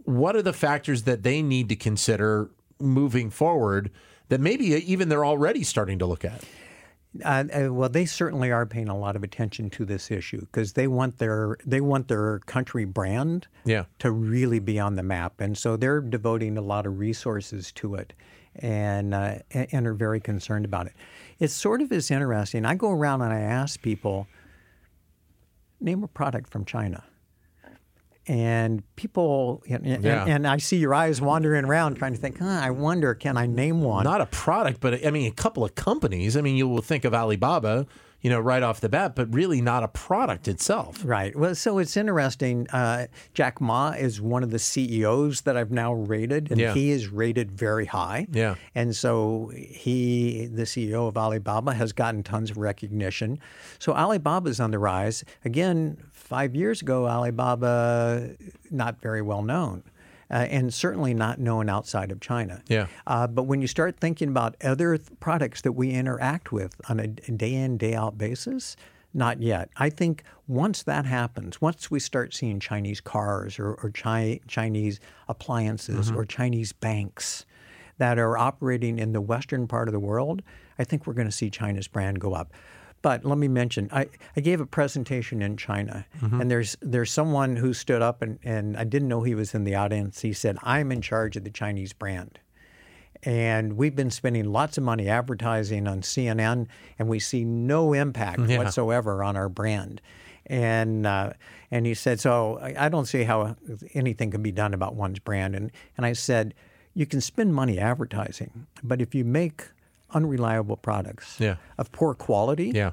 What 0.05 0.35
are 0.35 0.41
the 0.41 0.53
factors 0.53 1.03
that 1.03 1.21
they 1.21 1.43
need 1.43 1.69
to 1.69 1.75
consider 1.75 2.49
moving 2.79 3.29
forward 3.29 3.91
that 4.29 4.41
maybe 4.41 4.65
even 4.65 5.07
they're 5.07 5.25
already 5.25 5.63
starting 5.63 5.99
to 5.99 6.07
look 6.07 6.25
at? 6.25 6.43
Uh, 7.25 7.43
uh, 7.51 7.73
well, 7.73 7.89
they 7.89 8.05
certainly 8.05 8.51
are 8.51 8.67
paying 8.67 8.87
a 8.87 8.97
lot 8.97 9.15
of 9.15 9.23
attention 9.23 9.69
to 9.71 9.83
this 9.83 10.11
issue 10.11 10.41
because 10.41 10.73
they 10.73 10.87
want 10.87 11.17
their 11.17 11.57
they 11.65 11.81
want 11.81 12.07
their 12.07 12.37
country 12.39 12.85
brand 12.85 13.47
Yeah. 13.65 13.85
to 13.97 14.11
really 14.11 14.59
be 14.59 14.79
on 14.79 14.95
the 14.95 15.01
map, 15.03 15.41
and 15.41 15.57
so 15.57 15.75
they're 15.75 16.01
devoting 16.01 16.55
a 16.57 16.61
lot 16.61 16.85
of 16.85 16.99
resources 16.99 17.71
to 17.73 17.95
it, 17.95 18.13
and 18.57 19.15
uh, 19.15 19.39
and 19.49 19.87
are 19.87 19.95
very 19.95 20.19
concerned 20.19 20.65
about 20.65 20.85
it. 20.85 20.93
It 21.39 21.49
sort 21.49 21.81
of 21.81 21.91
is 21.91 22.11
interesting. 22.11 22.63
I 22.63 22.75
go 22.75 22.91
around 22.91 23.23
and 23.23 23.33
I 23.33 23.39
ask 23.39 23.81
people, 23.81 24.27
name 25.81 26.03
a 26.03 26.07
product 26.07 26.51
from 26.51 26.63
China. 26.63 27.03
And 28.29 28.83
people, 28.95 29.63
and, 29.67 29.83
and- 29.87 30.03
Yeah. 30.03 30.23
and 30.27 30.45
I 30.47 30.57
see 30.57 30.77
your 30.77 30.93
eyes 30.93 31.19
wandering 31.19 31.65
around 31.65 31.95
trying 31.95 32.13
to 32.13 32.19
think, 32.19 32.37
huh, 32.37 32.45
I 32.61 32.69
wonder, 32.69 33.15
can 33.15 33.37
I 33.37 33.47
name 33.47 33.81
one? 33.81 34.03
not 34.03 34.21
a 34.21 34.27
product, 34.27 34.79
but 34.81 35.03
I 35.05 35.09
mean 35.09 35.25
a 35.31 35.35
couple 35.35 35.65
of 35.65 35.73
companies. 35.73 36.37
I 36.37 36.41
mean, 36.41 36.55
you 36.55 36.67
will 36.67 36.83
think 36.83 37.05
of 37.05 37.13
Alibaba, 37.15 37.87
you 38.21 38.29
know, 38.29 38.39
right 38.39 38.61
off 38.61 38.81
the 38.81 38.89
bat, 38.89 39.15
but 39.15 39.33
really 39.33 39.61
not 39.61 39.81
a 39.81 39.87
product 39.87 40.47
itself. 40.49 41.01
Right. 41.05 41.33
Well, 41.35 41.55
so 41.55 41.77
it's 41.79 41.95
interesting. 41.97 42.67
Uh, 42.69 43.07
Jack 43.33 43.61
Ma 43.61 43.91
is 43.91 44.19
one 44.21 44.43
of 44.43 44.51
the 44.51 44.59
CEOs 44.59 45.41
that 45.41 45.55
I've 45.55 45.71
now 45.71 45.93
rated, 45.93 46.51
and 46.51 46.59
Yeah. 46.59 46.73
he 46.73 46.91
is 46.91 47.07
rated 47.07 47.49
very 47.51 47.85
high. 47.85 48.27
Yeah. 48.31 48.55
And 48.75 48.93
so 48.95 49.51
he, 49.55 50.47
the 50.53 50.63
CEO 50.63 51.07
of 51.07 51.17
Alibaba, 51.17 51.73
has 51.73 51.93
gotten 51.93 52.21
tons 52.21 52.51
of 52.51 52.57
recognition. 52.57 53.39
So 53.79 53.93
Alibaba 53.93 54.49
is 54.49 54.59
on 54.59 54.71
the 54.71 54.79
rise. 54.79 55.23
Again, 55.45 55.97
five 56.29 56.55
years 56.55 56.81
ago, 56.81 57.07
Alibaba, 57.07 58.35
not 58.69 59.01
very 59.01 59.21
well 59.21 59.41
known. 59.41 59.83
Uh, 60.31 60.45
and 60.51 60.71
certainly 60.71 61.11
not 61.11 61.39
known 61.39 61.69
outside 61.69 62.11
of 62.11 62.19
China. 62.19 62.61
Yeah. 62.67 62.85
Uh, 63.07 63.25
but 63.25 63.43
when 63.43 63.61
you 63.61 63.67
start 63.67 63.99
thinking 63.99 64.29
about 64.29 64.55
other 64.63 64.95
th- 64.95 65.09
products 65.19 65.63
that 65.63 65.71
we 65.71 65.89
interact 65.89 66.51
with 66.51 66.79
on 66.87 66.99
a 66.99 67.07
day 67.07 67.55
in, 67.55 67.79
day 67.79 67.95
out 67.95 68.15
basis, 68.15 68.75
not 69.11 69.41
yet. 69.41 69.69
I 69.77 69.89
think 69.89 70.23
once 70.47 70.83
that 70.83 71.07
happens, 71.07 71.59
once 71.61 71.89
we 71.89 71.99
start 71.99 72.35
seeing 72.35 72.59
Chinese 72.59 73.01
cars 73.01 73.57
or, 73.57 73.73
or 73.73 73.89
Chi- 73.89 74.39
Chinese 74.47 74.99
appliances 75.27 76.11
or 76.11 76.25
Chinese 76.25 76.73
banks 76.73 77.47
that 77.97 78.19
are 78.19 78.37
operating 78.37 78.99
in 78.99 79.13
the 79.13 79.21
western 79.21 79.67
part 79.67 79.87
of 79.87 79.93
the 79.93 79.99
world, 79.99 80.43
I 80.77 80.83
think 80.83 81.07
we're 81.07 81.13
going 81.13 81.27
to 81.27 81.31
see 81.31 81.49
China's 81.49 81.87
brand 81.87 82.19
go 82.19 82.33
up. 82.35 82.53
But 83.01 83.23
let 83.23 83.37
me 83.37 83.47
mention, 83.47 83.89
I, 83.93 84.07
I 84.35 84.41
gave 84.41 84.59
a 84.59 84.65
presentation 84.65 85.41
in 85.41 85.55
China, 85.57 86.05
and 86.21 86.51
there's 86.51 86.75
there's 86.81 87.11
someone 87.11 87.55
who 87.55 87.73
stood 87.73 88.01
up, 88.01 88.21
and, 88.21 88.39
and 88.43 88.75
I 88.75 88.83
didn't 88.83 89.07
know 89.07 89.21
he 89.23 89.35
was 89.35 89.53
in 89.55 89.63
the 89.63 89.75
audience. 89.75 90.21
He 90.21 90.33
said, 90.33 90.57
I'm 90.63 90.91
in 90.91 91.01
charge 91.01 91.37
of 91.37 91.43
the 91.45 91.49
Chinese 91.51 91.93
brand. 91.93 92.39
And 93.23 93.73
we've 93.73 93.95
been 93.95 94.11
spending 94.11 94.45
lots 94.51 94.77
of 94.77 94.83
money 94.83 95.09
advertising 95.09 95.87
on 95.87 96.01
CNN, 96.01 96.67
and 96.97 97.09
we 97.09 97.19
see 97.19 97.43
no 97.43 97.93
impact 97.93 98.39
Yeah. 98.47 98.57
whatsoever 98.57 99.23
on 99.23 99.35
our 99.35 99.49
brand. 99.49 100.01
And 100.45 101.05
uh, 101.05 101.33
and 101.69 101.85
he 101.85 101.93
said, 101.93 102.19
so 102.19 102.57
I, 102.61 102.85
I 102.85 102.89
don't 102.89 103.05
see 103.05 103.23
how 103.23 103.55
anything 103.93 104.31
can 104.31 104.41
be 104.41 104.51
done 104.51 104.73
about 104.73 104.95
one's 104.95 105.19
brand. 105.19 105.55
And 105.55 105.71
and 105.97 106.05
I 106.05 106.13
said, 106.13 106.53
you 106.93 107.05
can 107.05 107.21
spend 107.21 107.53
money 107.53 107.77
advertising, 107.77 108.67
but 108.83 109.01
if 109.01 109.13
you 109.13 109.23
make 109.25 109.65
unreliable 110.13 110.77
products 110.77 111.37
Yeah. 111.39 111.55
of 111.77 111.91
poor 111.91 112.13
quality, 112.13 112.71
Yeah. 112.73 112.91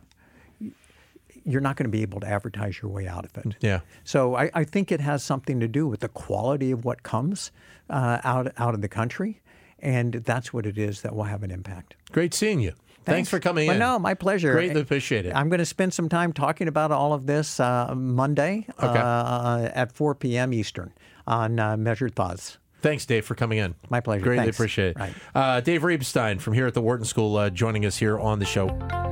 you're 1.44 1.60
not 1.60 1.76
going 1.76 1.84
to 1.84 1.90
be 1.90 2.02
able 2.02 2.20
to 2.20 2.26
advertise 2.26 2.80
your 2.82 2.90
way 2.90 3.06
out 3.06 3.24
of 3.24 3.36
it. 3.38 3.54
Yeah. 3.60 3.80
So 4.04 4.34
I, 4.36 4.50
I 4.54 4.64
think 4.64 4.90
it 4.90 5.00
has 5.00 5.22
something 5.22 5.60
to 5.60 5.68
do 5.68 5.86
with 5.86 6.00
the 6.00 6.08
quality 6.08 6.70
of 6.72 6.84
what 6.84 7.02
comes 7.02 7.52
uh, 7.88 8.18
out 8.24 8.52
out 8.58 8.74
of 8.74 8.80
the 8.80 8.88
country, 8.88 9.40
and 9.78 10.14
that's 10.14 10.52
what 10.52 10.66
it 10.66 10.76
is 10.76 11.02
that 11.02 11.14
will 11.14 11.24
have 11.24 11.42
an 11.44 11.50
impact. 11.52 11.94
Great 12.10 12.34
seeing 12.34 12.60
you. 12.60 12.72
Thanks, 13.04 13.28
for 13.30 13.38
coming 13.38 13.68
Well, 13.68 13.74
in. 13.76 13.78
No, 13.80 14.00
my 14.00 14.14
pleasure. 14.14 14.52
Greatly 14.52 14.80
appreciate 14.80 15.26
it. 15.26 15.32
I'm 15.36 15.48
going 15.48 15.60
to 15.60 15.64
spend 15.64 15.94
some 15.94 16.08
time 16.08 16.32
talking 16.32 16.66
about 16.66 16.90
all 16.90 17.12
of 17.12 17.26
this 17.26 17.60
uh, 17.60 17.94
Monday 17.94 18.66
Okay. 18.82 18.98
uh, 19.00 19.70
at 19.72 19.92
4 19.92 20.16
p.m. 20.16 20.52
Eastern 20.52 20.92
on 21.24 21.60
uh, 21.60 21.76
Measured 21.76 22.16
Thoughts. 22.16 22.58
Thanks, 22.86 23.04
Dave, 23.04 23.24
for 23.24 23.34
coming 23.34 23.58
in. 23.58 23.74
My 23.90 23.98
pleasure. 23.98 24.22
Greatly 24.22 24.44
Thanks. 24.44 24.56
appreciate 24.56 24.90
it. 24.90 24.98
Right. 24.98 25.12
Uh, 25.34 25.60
Dave 25.60 25.82
Reibstein 25.82 26.40
from 26.40 26.54
here 26.54 26.68
at 26.68 26.74
the 26.74 26.80
Wharton 26.80 27.04
School 27.04 27.36
uh, 27.36 27.50
joining 27.50 27.84
us 27.84 27.96
here 27.96 28.16
on 28.16 28.38
the 28.38 28.44
show. 28.44 28.68